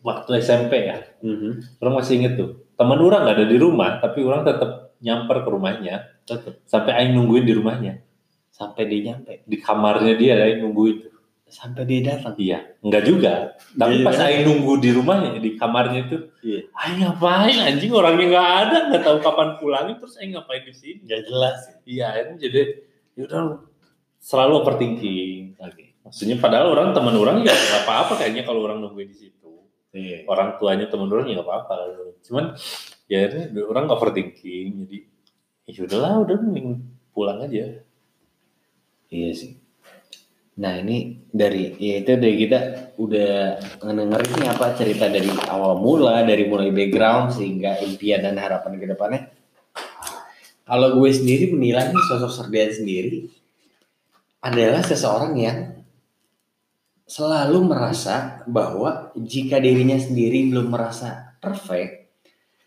waktu 0.00 0.38
SMP 0.38 0.88
ya, 0.88 0.98
Mhm. 1.20 1.80
orang 1.82 1.94
masih 1.98 2.22
inget 2.22 2.34
tuh 2.38 2.50
teman 2.74 2.98
orang 2.98 3.26
nggak 3.26 3.36
ada 3.42 3.46
di 3.50 3.58
rumah, 3.58 3.98
tapi 3.98 4.22
orang 4.22 4.46
tetap 4.46 4.94
nyamper 4.98 5.42
ke 5.42 5.48
rumahnya, 5.50 5.94
Tetep. 6.22 6.62
sampai 6.64 6.92
Aing 6.94 7.14
nungguin 7.14 7.44
di 7.44 7.54
rumahnya, 7.54 7.94
Sampai 8.50 8.90
dia 8.90 9.14
nyampe, 9.14 9.46
di 9.46 9.54
kamarnya 9.58 10.18
dia 10.18 10.34
Aing 10.38 10.66
nungguin 10.66 10.96
tuh. 11.06 11.14
sampai 11.48 11.88
dia 11.88 12.04
datang. 12.04 12.36
Iya, 12.36 12.60
enggak 12.84 13.02
juga. 13.08 13.56
Tapi 13.72 13.94
Iya, 13.98 14.04
pas. 14.04 14.20
Aing 14.20 14.44
nunggu 14.44 14.84
di 14.84 14.90
rumahnya, 14.92 15.40
di 15.40 15.56
kamarnya 15.56 16.00
itu, 16.04 16.16
Iya. 16.44 16.60
Aing 16.76 16.98
ngapain 17.00 17.56
anjing 17.56 17.88
orangnya 17.88 18.26
nggak 18.28 18.50
ada, 18.66 18.78
nggak 18.92 19.02
tahu 19.06 19.16
kapan 19.24 19.48
pulangnya, 19.56 19.94
terus 19.96 20.18
Aing 20.20 20.36
ngapain 20.36 20.60
di 20.60 20.74
sini? 20.76 21.00
Gak 21.08 21.24
jelas. 21.24 21.58
Iya, 21.88 22.04
akhirnya 22.12 22.36
jadi 22.36 22.60
yaudah 23.16 23.64
selalu 24.20 24.52
overthinking. 24.60 25.56
Maksudnya 26.04 26.36
padahal 26.36 26.72
orang 26.72 26.92
teman 26.92 27.16
orang 27.16 27.40
ya 27.40 27.52
apa-apa 27.80 28.16
kayaknya 28.16 28.44
kalau 28.44 28.64
orang 28.64 28.80
nungguin 28.84 29.08
di 29.08 29.16
situ. 29.16 29.37
Iya. 29.92 30.28
Orang 30.28 30.60
tuanya 30.60 30.86
teman 30.88 31.08
orang 31.08 31.26
ya 31.28 31.40
nggak 31.40 31.48
apa-apa. 31.48 31.76
Cuman 32.24 32.44
ya 33.08 33.24
akhirnya 33.24 33.44
orang 33.64 33.86
overthinking. 33.88 34.68
Jadi 34.84 34.98
ya 35.68 35.80
udahlah, 35.84 36.12
udah 36.24 36.36
mending 36.44 36.68
pulang 37.12 37.40
aja. 37.44 37.84
Iya 39.08 39.30
sih. 39.32 39.52
Nah 40.58 40.74
ini 40.82 41.22
dari 41.30 41.70
ya 41.78 42.02
itu 42.02 42.18
dari 42.18 42.34
kita 42.34 42.58
udah 42.98 43.62
ngedengerin 43.78 44.32
nih 44.42 44.48
apa 44.50 44.66
cerita 44.74 45.06
dari 45.06 45.30
awal 45.46 45.78
mula 45.78 46.26
dari 46.26 46.50
mulai 46.50 46.74
background 46.74 47.30
sehingga 47.30 47.78
impian 47.78 48.26
dan 48.26 48.34
harapan 48.42 48.74
ke 48.74 48.86
depannya. 48.90 49.22
Kalau 50.66 50.98
gue 50.98 51.10
sendiri 51.14 51.54
menilai 51.54 51.94
sosok 52.10 52.28
Serdian 52.28 52.74
sendiri 52.74 53.30
adalah 54.42 54.82
seseorang 54.82 55.32
yang 55.38 55.77
selalu 57.08 57.72
merasa 57.72 58.44
bahwa 58.44 59.10
jika 59.16 59.56
dirinya 59.56 59.96
sendiri 59.96 60.52
belum 60.52 60.68
merasa 60.68 61.34
perfect, 61.40 62.12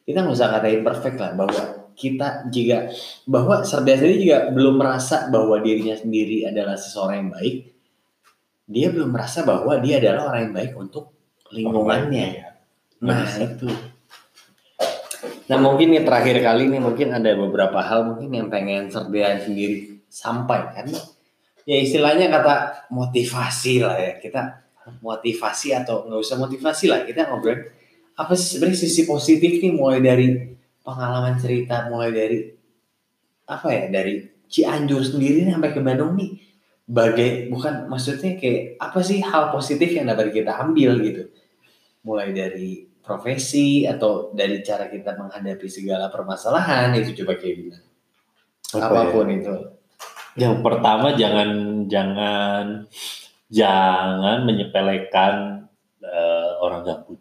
kita 0.01 0.25
nggak 0.25 0.33
usah 0.33 0.49
katain 0.49 0.81
perfect 0.81 1.17
lah 1.21 1.31
bahwa 1.37 1.61
kita 1.93 2.49
jika 2.49 2.89
bahwa 3.29 3.61
Serdian 3.61 4.01
sendiri 4.01 4.17
juga 4.25 4.39
belum 4.49 4.75
merasa 4.81 5.29
bahwa 5.29 5.61
dirinya 5.61 5.93
sendiri 5.93 6.49
adalah 6.49 6.73
seseorang 6.73 7.17
yang 7.21 7.31
baik, 7.37 7.55
dia 8.65 8.87
belum 8.89 9.13
merasa 9.13 9.45
bahwa 9.45 9.77
dia 9.77 10.01
adalah 10.01 10.33
orang 10.33 10.49
yang 10.49 10.55
baik 10.57 10.73
untuk 10.73 11.05
lingkungannya. 11.53 12.27
Nah 13.05 13.29
itu. 13.37 13.69
Nah 15.51 15.57
mungkin 15.61 15.93
nih 15.93 16.01
terakhir 16.01 16.41
kali 16.41 16.65
nih 16.71 16.81
mungkin 16.81 17.13
ada 17.13 17.29
beberapa 17.37 17.77
hal 17.83 18.09
mungkin 18.09 18.33
yang 18.33 18.47
pengen 18.49 18.89
Serdian 18.89 19.37
sendiri 19.37 20.01
sampaikan. 20.09 20.89
Ya 21.65 21.77
istilahnya 21.77 22.27
kata 22.33 22.87
motivasi 22.89 23.85
lah 23.85 23.97
ya. 23.97 24.13
Kita 24.17 24.65
motivasi 25.01 25.77
atau 25.77 26.09
nggak 26.09 26.21
usah 26.21 26.37
motivasi 26.41 26.85
lah. 26.89 27.05
Kita 27.05 27.29
ngobrol 27.29 27.69
apa 28.17 28.33
sih 28.35 28.57
sebenarnya 28.57 28.77
sisi 28.81 29.05
positif 29.05 29.61
nih? 29.61 29.73
Mulai 29.73 29.99
dari 30.01 30.27
pengalaman 30.81 31.37
cerita 31.37 31.85
mulai 31.89 32.09
dari 32.09 32.49
apa 33.45 33.67
ya 33.69 33.85
dari 33.93 34.25
Cianjur 34.51 34.99
sendiri 34.99 35.47
nih 35.47 35.53
sampai 35.55 35.71
ke 35.71 35.79
Bandung 35.79 36.17
nih. 36.17 36.35
Bagai 36.91 37.47
bukan 37.47 37.87
maksudnya 37.87 38.35
kayak 38.35 38.75
apa 38.81 38.99
sih 38.99 39.23
hal 39.23 39.53
positif 39.53 39.95
yang 39.95 40.11
dapat 40.11 40.33
kita 40.35 40.59
ambil 40.59 40.99
gitu? 40.99 41.31
Mulai 42.03 42.35
dari 42.35 42.83
profesi 42.99 43.87
atau 43.87 44.33
dari 44.35 44.59
cara 44.59 44.91
kita 44.91 45.15
menghadapi 45.15 45.67
segala 45.71 46.11
permasalahan 46.11 46.91
itu 46.99 47.23
coba 47.23 47.39
kayak 47.39 47.55
gimana? 47.63 47.87
Apa 48.75 48.85
apa 48.87 49.01
pun 49.13 49.27
itu 49.31 49.55
Yang 50.33 50.55
pertama 50.61 51.13
jangan 51.13 51.49
jangan 51.85 52.87
jangan 53.47 54.37
menyepelekan 54.41 55.33
eh, 55.99 56.51
orang 56.57 56.81
gabut. 56.81 57.19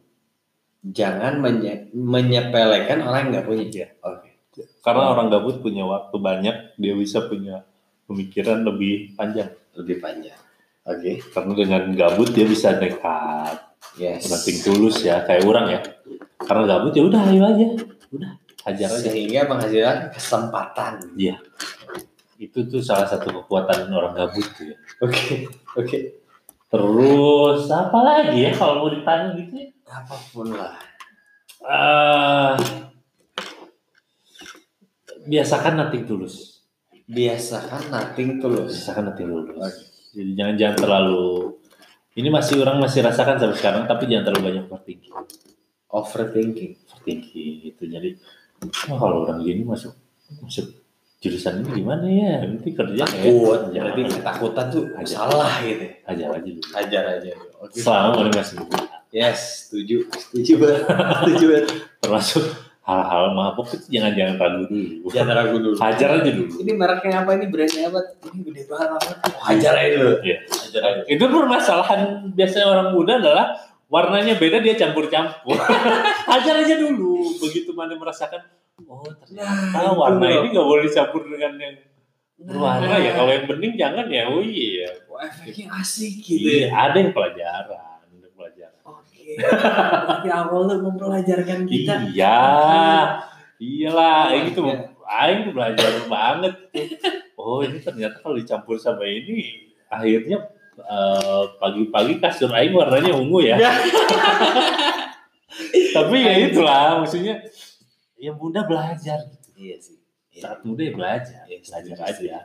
jangan 0.83 1.37
menye- 1.37 1.93
menyepelekan 1.93 3.03
orang 3.03 3.29
yang 3.29 3.31
nggak 3.31 3.47
punya 3.47 3.65
Iya. 3.67 3.87
oke 4.01 4.29
Karena 4.81 5.05
orang 5.09 5.29
gabut 5.29 5.61
punya 5.61 5.85
waktu 5.85 6.17
banyak, 6.17 6.57
dia 6.75 6.95
bisa 6.95 7.21
punya 7.23 7.69
pemikiran 8.05 8.65
lebih 8.65 9.13
panjang. 9.13 9.53
lebih 9.73 10.01
panjang 10.01 10.41
oke 10.83 11.13
Karena 11.31 11.53
dengan 11.55 11.83
gabut 11.93 12.29
dia 12.31 12.43
bisa 12.45 12.73
nekat, 12.75 13.61
yes 13.95 14.25
nothing 14.27 14.57
tulus 14.59 15.01
ya, 15.01 15.21
kayak 15.21 15.45
orang 15.45 15.67
ya. 15.69 15.81
Karena 16.41 16.65
gabut 16.67 16.93
ya 16.93 17.03
udah 17.05 17.21
ayo 17.29 17.43
aja, 17.45 17.67
udah 18.11 18.31
hajar 18.63 18.89
aja. 18.91 19.05
sehingga 19.05 19.41
menghasilkan 19.47 19.99
kesempatan 20.11 20.93
Itu 22.41 22.65
tuh 22.65 22.81
salah 22.81 23.05
satu 23.05 23.29
kekuatan 23.37 23.93
orang 23.93 24.17
gabut 24.17 24.47
tuh 24.57 24.73
ya. 24.73 24.77
oke 24.99 25.25
oke 25.77 25.99
Terus 26.71 27.67
apa 27.69 27.99
lagi 28.01 28.41
ya 28.41 28.55
kalau 28.55 28.81
mau 28.81 28.91
ditanya 28.91 29.35
gitu 29.37 29.53
ya? 29.59 29.69
apa 29.87 30.15
pun 30.31 30.49
lah 30.51 30.73
Eh, 31.61 32.55
biasakan 35.23 35.77
nothing 35.77 36.09
tulus. 36.09 36.65
biasakan 37.05 37.93
nothing 37.93 38.41
tulus 38.41 38.73
Biasakan 38.73 39.13
nothing 39.13 39.29
tulus. 39.29 39.53
Oke. 39.53 39.83
Jadi 40.11 40.31
jangan 40.33 40.55
jangan 40.57 40.77
terlalu 40.79 41.29
ini 42.17 42.29
masih 42.29 42.65
orang 42.65 42.81
masih 42.81 43.05
rasakan 43.05 43.37
sampai 43.37 43.55
sekarang 43.55 43.83
tapi 43.85 44.09
jangan 44.09 44.25
terlalu 44.27 44.43
banyak 44.49 44.65
overthinking. 44.67 45.13
overthinking 45.91 46.73
Overthinking 46.89 47.53
itu 47.69 47.83
jadi 47.85 48.09
wah 48.89 48.97
kalau 48.97 49.17
orang 49.23 49.45
gini 49.45 49.63
masuk 49.63 49.93
masuk 50.41 50.71
jurusan 51.21 51.61
ini 51.61 51.69
gimana 51.77 52.07
ya? 52.09 52.33
Nanti 52.43 52.73
kerja 52.73 53.05
takut 53.05 53.61
ya. 53.71 53.85
berarti 53.85 54.03
ketakutan 54.09 54.67
tuh 54.69 54.85
Aja. 54.95 55.05
salah 55.21 55.53
gitu 55.61 55.85
aja 56.03 56.25
aja 56.27 56.41
dulu. 56.41 56.61
ajar 56.73 57.03
aja 57.15 57.31
oke 57.61 57.77
Selama 57.77 58.09
orang 58.19 58.33
masih 58.33 58.57
muda. 58.59 58.79
yes 59.11 59.39
setuju 59.69 60.09
setuju 60.11 60.53
banget 60.57 60.83
setuju 61.21 61.45
banget 61.47 61.67
Termasuk 62.01 62.45
hal-hal 62.81 63.25
mabuk 63.31 63.69
itu 63.69 63.87
jangan 63.93 64.13
jangan 64.15 64.35
ragu 64.35 64.65
dulu. 64.65 65.07
jangan 65.07 65.35
ragu 65.37 65.57
dulu 65.59 65.77
Hajar 65.77 66.11
aja 66.17 66.31
dulu. 66.33 66.53
ini 66.57 66.73
mereknya 66.73 67.17
apa 67.21 67.31
ini 67.37 67.47
brandnya 67.47 67.83
apa 67.87 68.01
ini 68.27 68.41
gede 68.43 68.63
banget 68.67 68.89
apa 68.91 69.13
hajar 69.45 69.73
aja 69.77 69.95
dulu 69.97 70.15
Iya. 70.21 70.37
hajar 70.49 70.83
aja 70.83 71.01
Itu 71.05 71.25
permasalahan 71.27 72.01
biasanya 72.33 72.67
orang 72.67 72.89
muda 72.91 73.13
adalah 73.17 73.47
warnanya 73.87 74.35
beda 74.35 74.59
dia 74.59 74.73
campur-campur. 74.73 75.59
Hajar 76.31 76.63
aja 76.63 76.79
dulu. 76.79 77.27
Begitu 77.37 77.75
mana 77.75 77.91
merasakan, 77.93 78.39
oh 78.87 79.05
ternyata 79.21 79.77
Nah, 79.77 79.93
warna 79.93 80.27
ini 80.31 80.47
nggak 80.49 80.67
boleh 80.67 80.83
dicampur 80.87 81.23
dengan 81.27 81.53
yang 81.57 81.77
berwarna 82.41 82.87
Nah. 82.87 82.99
ya. 82.99 83.11
Kalau 83.13 83.31
yang 83.31 83.47
bening 83.47 83.75
jangan 83.75 84.07
ya. 84.07 84.23
Oh 84.27 84.41
iya. 84.41 84.89
Wah, 85.07 85.27
efeknya 85.27 85.67
asik 85.77 86.15
gitu 86.21 86.41
Iya, 86.41 86.67
ya 86.67 86.89
ada 86.89 86.97
yang 86.97 87.13
pelajaran, 87.13 88.01
ada 88.09 88.29
pelajaran. 88.33 88.81
oke 88.81 89.25
berarti 89.37 90.29
awal 90.31 90.61
tuh 90.65 90.79
mempelajarkan 90.81 91.59
kita 91.65 91.93
Iya. 92.09 92.39
Iyalah, 93.61 94.21
Oh, 94.25 94.37
ini 94.39 94.49
tuh 94.51 94.65
iya. 94.67 94.89
aing 95.21 95.41
tuh 95.45 95.53
belajar 95.53 95.91
banget. 96.07 96.55
Oh, 97.37 97.61
ini 97.61 97.77
ternyata 97.77 98.17
kalau 98.19 98.33
dicampur 98.35 98.77
sama 98.77 99.05
ini 99.05 99.69
akhirnya 99.87 100.49
eh, 100.77 101.45
pagi-pagi 101.57 102.17
kasur 102.17 102.49
aing 102.51 102.73
warnanya 102.73 103.13
ungu 103.13 103.45
ya. 103.45 103.61
Tapi 105.91 106.17
ya 106.17 106.35
itulah 106.41 107.03
maksudnya 107.03 107.43
yang 108.21 108.37
muda 108.37 108.63
belajar 108.63 109.19
Iya 109.57 109.77
sih. 109.81 109.97
Iya. 110.31 110.43
saat 110.47 110.61
muda 110.63 110.81
ya 110.81 110.93
belajar, 110.95 111.43
Iya, 111.45 111.59
belajar 111.59 111.97
setuju, 111.97 112.29
aja. 112.31 112.37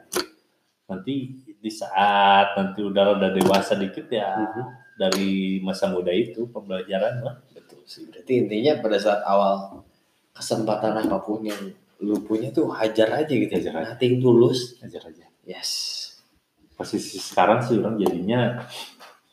Nanti 0.85 1.15
di 1.59 1.71
saat 1.71 2.53
nanti 2.53 2.81
udah 2.81 3.17
udah 3.17 3.29
dewasa 3.31 3.75
dikit 3.75 4.07
ya 4.09 4.33
Mhm. 4.35 4.63
dari 4.95 5.31
masa 5.59 5.89
muda 5.89 6.09
itu 6.09 6.47
pembelajaran 6.49 7.21
mah 7.21 7.35
Betul 7.51 7.81
sih. 7.85 8.07
Berarti 8.07 8.33
intinya 8.41 8.81
pada 8.81 8.97
saat 8.97 9.21
awal 9.21 9.85
kesempatan 10.31 10.97
apa 10.97 11.17
pun 11.19 11.41
yang 11.41 11.57
lu 12.01 12.19
punya 12.21 12.51
tuh 12.51 12.67
hajar 12.69 13.07
aja 13.13 13.31
gitu. 13.31 13.49
Hajar 13.49 13.73
aja. 13.75 13.87
Nothing 13.95 14.19
tulus. 14.19 14.75
belajar 14.77 15.01
aja. 15.07 15.25
Yes. 15.45 15.69
Posisi 16.75 17.17
sekarang 17.17 17.63
sih 17.63 17.79
orang 17.79 17.95
jadinya 17.95 18.59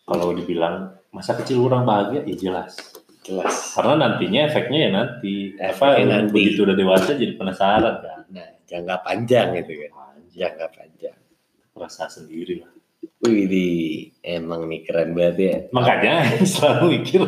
kalau 0.05 0.31
dibilang 0.31 0.95
masa 1.11 1.35
kecil 1.35 1.65
orang 1.65 1.83
bahagia 1.83 2.23
ya 2.23 2.37
jelas. 2.39 3.02
Jelas. 3.23 3.79
Karena 3.79 3.95
nantinya 4.07 4.41
efeknya 4.51 4.79
ya 4.83 4.91
nanti 4.91 5.55
apa 5.55 5.95
Efeknya 5.95 6.27
nanti. 6.27 6.33
begitu 6.35 6.59
udah 6.67 6.77
dewasa 6.77 7.15
jadi 7.15 7.33
penasaran 7.39 7.97
kan. 8.03 8.21
Nah, 8.35 8.49
jangka 8.67 8.97
panjang 9.07 9.55
gitu 9.63 9.73
kan. 9.87 9.91
Jangka 10.35 10.67
panjang. 10.75 11.17
rasa 11.73 12.05
sendiri 12.05 12.61
lah. 12.61 12.69
Wih, 13.23 14.11
emang 14.23 14.67
nih 14.67 14.83
keren 14.83 15.15
banget 15.15 15.37
ya. 15.39 15.57
Makanya 15.71 16.15
selalu 16.53 16.99
mikir 16.99 17.23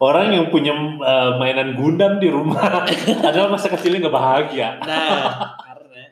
orang 0.00 0.32
yang 0.32 0.48
punya 0.48 0.72
uh, 0.98 1.36
mainan 1.36 1.76
Gundam 1.76 2.16
di 2.16 2.32
rumah 2.32 2.88
adalah 3.28 3.52
masa 3.52 3.68
kecilnya 3.68 4.08
nggak 4.08 4.16
bahagia. 4.16 4.80
Nah, 4.82 5.52
karena 5.62 6.02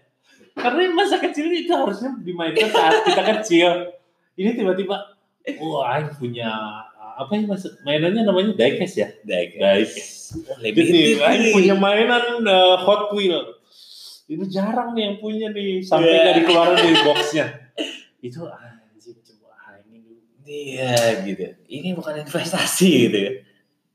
Karena 0.53 0.81
masa 0.93 1.17
kecilnya 1.17 1.65
itu 1.65 1.73
harusnya 1.73 2.13
dimainkan 2.21 2.69
saat 2.69 3.01
kita 3.09 3.23
kecil. 3.41 3.69
Ini 4.37 4.57
tiba-tiba, 4.57 4.97
wah, 5.59 5.97
Aing 5.97 6.13
punya 6.17 6.53
uh, 6.53 6.90
apa 7.21 7.37
yang 7.37 7.45
masuk 7.53 7.73
mainannya 7.85 8.23
namanya 8.25 8.57
diecast 8.57 8.97
ya? 8.97 9.09
Diecast. 9.21 9.95
lebih 10.65 10.89
Jadi 10.89 11.01
itu 11.13 11.21
Aing 11.21 11.45
punya 11.53 11.75
mainan 11.77 12.41
uh, 12.49 12.81
Hot 12.81 13.13
Wheel. 13.13 13.61
Ini 14.31 14.45
jarang 14.49 14.97
nih 14.97 15.03
yang 15.11 15.17
punya 15.21 15.53
nih 15.53 15.85
sampai 15.85 16.09
Yeah. 16.09 16.23
nggak 16.25 16.37
dikeluarin 16.41 16.77
dari 16.81 16.97
boxnya. 17.03 17.47
Itu 18.27 18.41
anjing 18.47 19.19
coba 19.27 19.81
ini 19.85 20.23
Iya 20.47 21.25
gitu. 21.27 21.45
Ini 21.69 21.89
bukan 21.93 22.25
investasi 22.25 22.89
gitu 23.09 23.19
ya. 23.21 23.33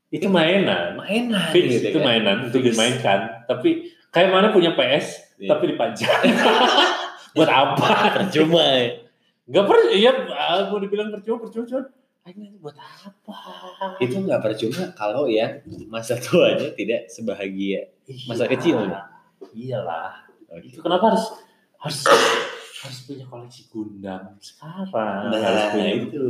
itu 0.06 0.26
mainan. 0.30 0.94
Mainan 0.94 1.50
Fix 1.50 1.66
gitu 1.82 1.86
itu 1.90 1.98
kan. 1.98 2.06
mainan 2.06 2.36
untuk 2.46 2.62
dimainkan. 2.62 3.42
Tapi 3.50 3.90
kayak 4.14 4.30
mana 4.30 4.54
punya 4.54 4.72
PS 4.78 5.26
Iya. 5.36 5.48
tapi 5.52 5.64
dipajang. 5.74 6.20
Buat 7.36 7.50
apa? 7.52 7.88
Percuma 8.22 8.64
ya. 8.64 9.04
Gak 9.46 9.64
per, 9.68 9.78
iya, 9.94 10.10
ah, 10.34 10.66
mau 10.72 10.82
dibilang 10.82 11.12
percuma, 11.14 11.38
percuma, 11.46 11.62
cuman 11.68 11.84
Aing 11.86 12.05
ini 12.26 12.58
buat 12.58 12.74
apa? 12.74 13.38
Itu 14.02 14.18
nggak 14.18 14.42
percuma 14.42 14.90
kalau 14.92 15.30
yang 15.30 15.62
masa 15.86 16.18
tuanya 16.18 16.74
tidak 16.74 17.06
sebahagia. 17.06 17.86
masa 18.26 18.46
Iya. 18.46 18.52
kecil. 18.54 18.76
Iyalah. 19.54 20.26
Oke. 20.50 20.66
Itu 20.70 20.78
kenapa 20.78 21.14
harus 21.14 21.24
harus 21.78 22.00
harus 22.76 22.98
punya 23.02 23.26
koleksi 23.26 23.66
Gundam 23.66 24.34
sekarang? 24.38 25.30
Nah, 25.30 25.38
harus 25.38 25.64
punya 25.70 25.90
itu. 25.96 26.24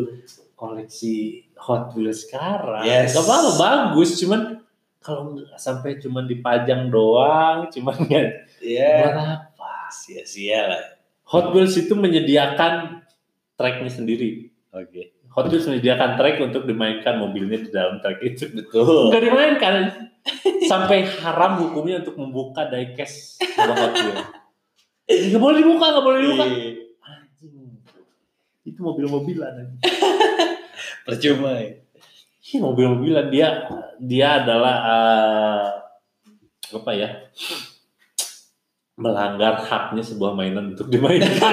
koleksi 0.57 1.14
Hot 1.61 1.92
Wheels 1.92 2.24
sekarang. 2.24 2.80
Yes. 2.84 3.12
Gak 3.12 3.24
apa-apa, 3.24 3.53
bagus. 3.57 4.16
Cuman 4.16 4.64
kalau 5.01 5.36
sampai 5.57 6.01
cuman 6.01 6.24
dipajang 6.24 6.88
doang, 6.88 7.68
cuman 7.68 7.97
nggak 8.05 8.26
Iya. 8.64 8.94
buat 9.05 9.16
apa? 9.20 9.72
Sia-sia 9.92 10.61
lah. 10.66 10.84
Hot 11.28 11.53
Wheels 11.53 11.76
itu 11.76 11.92
menyediakan 11.92 13.05
tracknya 13.57 13.92
sendiri. 13.92 14.49
Oke. 14.72 15.16
Hot 15.37 15.53
Wheels 15.53 15.68
menyediakan 15.68 16.16
track 16.16 16.41
untuk 16.41 16.64
dimainkan 16.64 17.20
mobilnya 17.20 17.61
di 17.61 17.68
dalam 17.68 18.01
track 18.01 18.24
itu. 18.24 18.49
Betul. 18.57 19.12
Enggak 19.12 19.22
dimainkan. 19.28 19.74
Sampai 20.64 21.05
haram 21.05 21.61
hukumnya 21.61 22.01
untuk 22.01 22.16
membuka 22.16 22.66
diecast 22.72 23.37
sama 23.53 23.76
Hot 23.76 23.93
Wheels. 23.93 24.24
Nggak 25.07 25.43
boleh 25.45 25.57
dibuka, 25.61 25.87
nggak 25.93 26.05
boleh 26.09 26.18
dibuka. 26.24 26.45
Iya. 26.49 26.70
Anjing. 27.05 27.53
Itu 28.64 28.80
mobil-mobilan. 28.80 29.76
Percuma 31.07 31.61
ya. 31.61 31.84
Ih, 32.47 32.59
mobil-mobilan 32.62 33.28
dia 33.28 33.68
dia 34.01 34.41
adalah 34.41 34.74
eh, 34.89 35.66
apa 36.74 36.91
ya? 36.97 37.11
melanggar 38.97 39.61
haknya 39.61 40.01
sebuah 40.01 40.32
mainan 40.32 40.72
untuk 40.72 40.89
dimainkan. 40.89 41.53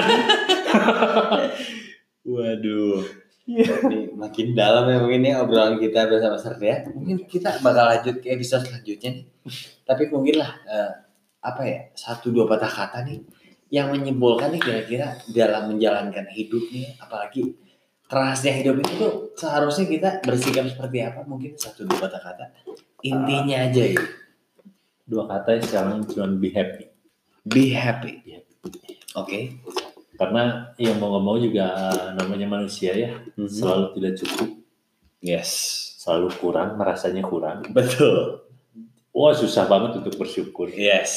Waduh. 2.24 3.23
Ini 3.44 4.16
makin 4.16 4.56
dalam 4.56 4.88
ya 4.88 4.98
mungkin 5.04 5.20
ya 5.20 5.44
obrolan 5.44 5.76
kita 5.76 6.08
bersama 6.08 6.40
Sardia. 6.40 6.88
Mungkin 6.88 7.28
kita 7.28 7.60
bakal 7.60 7.84
lanjut 7.92 8.16
ke 8.24 8.32
episode 8.32 8.64
selanjutnya 8.64 9.20
nih. 9.20 9.24
Tapi 9.84 10.02
mungkin 10.08 10.40
lah 10.40 10.50
eh, 10.64 10.90
apa 11.44 11.62
ya 11.68 11.78
satu 11.92 12.32
dua 12.32 12.48
patah 12.48 12.72
kata 12.72 13.04
nih 13.04 13.20
yang 13.68 13.92
menyimpulkan 13.92 14.48
nih 14.56 14.62
kira-kira 14.64 15.20
dalam 15.28 15.76
menjalankan 15.76 16.24
hidup 16.32 16.64
nih 16.72 16.96
apalagi 16.96 17.52
kerasnya 18.08 18.52
hidup 18.64 18.80
itu 18.80 18.92
tuh 18.96 19.12
seharusnya 19.36 19.84
kita 19.84 20.08
bersikap 20.24 20.64
seperti 20.72 21.04
apa 21.04 21.20
mungkin 21.28 21.52
satu 21.58 21.84
dua 21.84 22.08
patah 22.08 22.22
kata 22.22 22.44
intinya 23.04 23.68
aja 23.68 23.84
ya 23.92 24.04
Dua 25.04 25.28
kata 25.28 25.60
yang 25.60 26.00
cuma 26.08 26.32
be 26.40 26.48
happy. 26.48 26.88
be 27.44 27.76
happy 27.76 28.24
Be 28.24 28.40
happy. 28.40 28.72
oke 29.20 29.40
Karena 30.14 30.70
yang 30.78 31.02
mau 31.02 31.10
nggak 31.10 31.24
mau 31.26 31.36
juga 31.42 31.66
namanya 32.14 32.46
manusia 32.46 32.94
ya 32.94 33.18
selalu 33.34 33.98
tidak 33.98 34.14
cukup, 34.22 34.50
yes 35.18 35.50
selalu 35.98 36.28
kurang, 36.38 36.78
merasanya 36.78 37.22
kurang. 37.26 37.66
betul 37.74 38.46
Wah 39.14 39.30
susah 39.30 39.66
banget 39.70 40.02
untuk 40.02 40.14
bersyukur 40.18 40.70
yes 40.70 41.12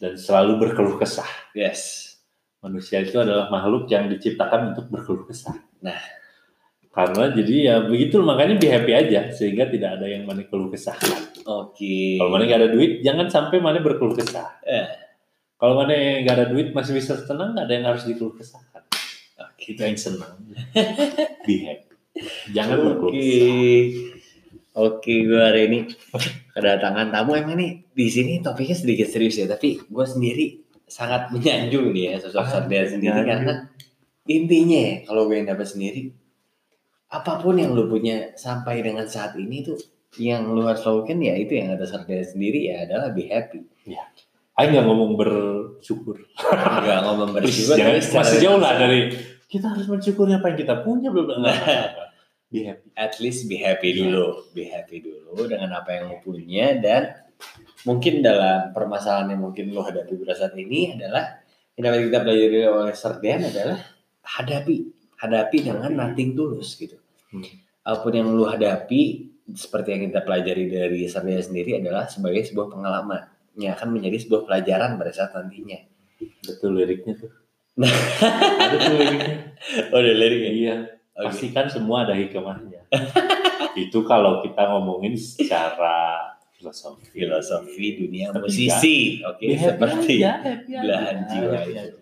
dan 0.00 0.20
selalu 0.20 0.60
berkeluh 0.60 1.00
kesah. 1.00 1.28
yes 1.56 2.12
Manusia 2.60 3.00
itu 3.00 3.16
adalah 3.16 3.48
makhluk 3.48 3.88
yang 3.88 4.04
diciptakan 4.12 4.76
untuk 4.76 4.92
berkeluh 4.92 5.24
kesah. 5.24 5.56
Nah. 5.80 6.00
karena 6.90 7.30
jadi 7.30 7.54
ya 7.70 7.76
begitu 7.86 8.18
makanya 8.18 8.58
be 8.58 8.66
happy 8.66 8.90
aja 8.90 9.30
sehingga 9.30 9.70
tidak 9.70 10.02
ada 10.02 10.10
yang 10.10 10.26
mana 10.26 10.42
keluh 10.42 10.68
kesah. 10.68 10.98
oke 11.46 11.96
Kalau 12.18 12.30
mana 12.34 12.44
nggak 12.44 12.60
ada 12.66 12.70
duit 12.74 13.00
jangan 13.00 13.30
sampai 13.30 13.62
mana 13.62 13.80
berkeluh 13.80 14.18
kesah. 14.18 14.58
Eh. 14.66 14.99
Kalau 15.60 15.74
mana 15.76 15.92
nggak 16.24 16.34
ada 16.34 16.46
duit 16.48 16.72
masih 16.72 16.96
bisa 16.96 17.20
tenang 17.20 17.52
nggak 17.52 17.66
ada 17.68 17.74
yang 17.74 17.86
harus 17.86 18.04
dikeluh 18.04 18.32
kesahkan. 18.32 18.80
oke 19.36 19.60
Kita 19.60 19.84
yang 19.84 20.00
senang. 20.00 20.34
be 21.46 21.54
happy. 21.62 21.92
Jangan 22.50 22.76
berkeluh 22.80 23.12
Oke. 23.12 23.20
kesah. 23.20 24.18
Oke, 24.70 25.14
gue 25.26 25.36
hari 25.36 25.66
ini 25.66 25.78
kedatangan 26.50 27.10
tamu 27.10 27.34
emang 27.34 27.58
nih 27.58 27.84
di 27.90 28.06
sini 28.06 28.38
topiknya 28.38 28.72
sedikit 28.72 29.06
serius 29.06 29.36
ya, 29.36 29.44
tapi 29.44 29.76
gue 29.76 30.06
sendiri 30.06 30.62
sangat 30.86 31.28
menyanjung 31.28 31.90
nih 31.90 32.14
ya 32.14 32.22
sosok 32.22 32.40
Ah, 32.40 32.48
Sardia 32.48 32.82
sendiri 32.86 33.12
menyanjung. 33.12 33.28
karena 33.28 33.54
intinya 34.26 34.78
ya, 34.78 34.94
kalau 35.04 35.26
gue 35.26 35.36
yang 35.36 35.48
dapat 35.48 35.66
sendiri 35.66 36.00
apa 37.10 37.42
pun 37.42 37.58
yang 37.58 37.74
lu 37.74 37.90
punya 37.90 38.30
sampai 38.34 38.78
dengan 38.80 39.02
saat 39.04 39.34
ini 39.34 39.66
tuh 39.66 39.74
yang 40.16 40.46
lu 40.46 40.62
harus 40.62 40.82
lakukan 40.82 41.18
ya 41.18 41.34
itu 41.34 41.58
yang 41.58 41.74
ada 41.74 41.82
Sardia 41.82 42.22
sendiri 42.22 42.70
ya 42.70 42.86
adalah 42.86 43.10
be 43.10 43.26
happy. 43.26 43.66
Ayo 44.60 44.76
nggak 44.76 44.86
ngomong 44.86 45.12
bersyukur. 45.16 46.20
Enggak 46.36 47.00
ngomong 47.08 47.30
bersyukur 47.32 47.80
Jangan- 47.80 48.20
masih 48.20 48.38
jauh 48.44 48.60
lah 48.60 48.76
dari 48.76 49.08
kita 49.48 49.72
harus 49.72 49.88
mensyukuri 49.88 50.36
apa 50.36 50.52
yang 50.52 50.58
kita 50.60 50.74
punya 50.84 51.08
belum. 51.08 51.40
Be 52.50 52.66
happy. 52.66 52.90
at 52.98 53.14
least 53.22 53.46
be 53.46 53.62
happy 53.62 53.94
Iya. 53.94 54.10
dulu, 54.10 54.26
be 54.50 54.66
happy 54.66 55.00
dulu 55.06 55.46
dengan 55.46 55.70
apa 55.70 55.94
yang 55.94 56.10
lo 56.10 56.18
punya 56.18 56.74
dan 56.82 57.14
mungkin 57.86 58.26
dalam 58.26 58.74
permasalahan 58.74 59.38
yang 59.38 59.46
mungkin 59.46 59.70
lo 59.70 59.86
hadapi 59.86 60.18
pada 60.18 60.34
saat 60.34 60.58
ini 60.58 60.98
adalah 60.98 61.40
yang 61.78 61.86
dapat 61.86 62.10
kita 62.10 62.18
pelajari 62.26 62.58
oleh 62.66 62.90
Serdian 62.98 63.46
adalah 63.46 63.78
hadapi, 64.26 64.76
hadapi 65.22 65.56
dengan 65.62 65.94
nothing 65.94 66.34
tulus 66.34 66.74
gitu. 66.74 66.98
Hmm. 67.30 67.46
Apa 67.86 68.02
pun 68.02 68.18
yang 68.18 68.34
lo 68.34 68.50
hadapi 68.50 69.30
seperti 69.54 69.88
yang 69.94 70.02
kita 70.10 70.20
pelajari 70.26 70.64
dari 70.66 71.06
Serdian 71.06 71.38
sendiri 71.38 71.78
adalah 71.78 72.10
sebagai 72.10 72.42
sebuah 72.50 72.66
pengalaman 72.66 73.29
yang 73.58 73.74
akan 73.74 73.88
menjadi 73.94 74.16
sebuah 74.22 74.46
pelajaran 74.46 75.00
pada 75.00 75.10
saat 75.10 75.34
nantinya. 75.34 75.78
Betul 76.46 76.78
liriknya 76.78 77.14
tuh. 77.18 77.30
Nah. 77.80 77.88
ada 78.66 78.76
tuh 78.76 78.94
liriknya. 78.98 79.36
Oh, 79.90 79.98
udah 79.98 80.14
lirik 80.14 80.40
ya? 80.40 80.52
Iya. 80.52 80.74
Oke. 81.20 81.26
Pastikan 81.30 81.66
semua 81.68 82.06
ada 82.08 82.14
hikmahnya. 82.16 82.86
Itu 83.76 84.02
kalau 84.08 84.40
kita 84.40 84.62
ngomongin 84.70 85.14
secara 85.18 86.30
filosofi. 86.60 87.08
Filosofi 87.12 87.86
dunia 87.96 88.32
musisi, 88.36 89.24
oke, 89.24 89.40
Be 89.40 89.56
happy 89.56 89.64
seperti 89.64 90.14
happy 90.20 90.72
aja. 90.76 90.80
belahan 90.84 91.16
jiwa 91.24 91.58
itu. 91.64 91.99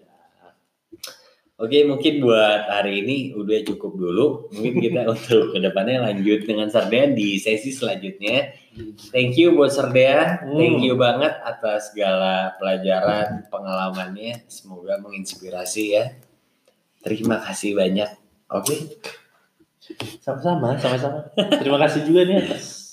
Oke, 1.59 1.83
mungkin 1.83 2.23
buat 2.23 2.71
hari 2.71 3.03
ini 3.03 3.17
udah 3.35 3.67
cukup 3.67 3.99
dulu. 3.99 4.47
Mungkin 4.55 4.79
kita 4.79 5.03
untuk 5.13 5.51
ke 5.51 5.59
depannya 5.59 6.07
lanjut 6.07 6.47
dengan 6.47 6.71
Sardean 6.71 7.19
di 7.19 7.35
sesi 7.43 7.75
selanjutnya. 7.75 8.55
Thank 9.11 9.35
you 9.35 9.59
buat 9.59 9.75
Sardean. 9.75 10.47
Hmm. 10.47 10.55
Thank 10.55 10.87
you 10.87 10.95
banget 10.95 11.35
atas 11.43 11.91
segala 11.91 12.55
pelajaran 12.63 13.51
pengalamannya. 13.51 14.47
Semoga 14.47 15.03
menginspirasi 15.03 15.85
ya. 15.99 16.15
Terima 17.03 17.43
kasih 17.43 17.75
banyak. 17.75 18.07
Oke. 18.55 19.03
Sama-sama, 20.23 20.79
sama-sama. 20.79 21.27
Terima 21.59 21.83
kasih 21.83 22.07
juga 22.07 22.23
nih 22.23 22.39
atas 22.39 22.87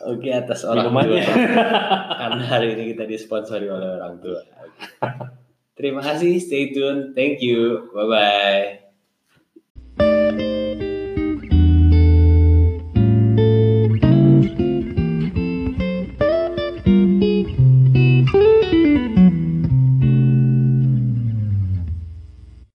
Oke 0.00 0.28
atas 0.32 0.64
orang 0.64 0.92
minumannya. 0.92 1.24
tua. 1.24 1.36
Karena 2.20 2.44
hari 2.48 2.66
ini 2.76 2.82
kita 2.92 3.04
disponsori 3.08 3.64
oleh 3.68 3.96
orang 3.96 4.20
tua. 4.20 4.40
Oke. 4.44 4.84
Terima 5.80 6.02
kasih. 6.04 6.36
Stay 6.44 6.70
tune. 6.76 7.16
Thank 7.16 7.40
you. 7.40 7.88
Bye 7.96 8.06
bye. 8.06 8.79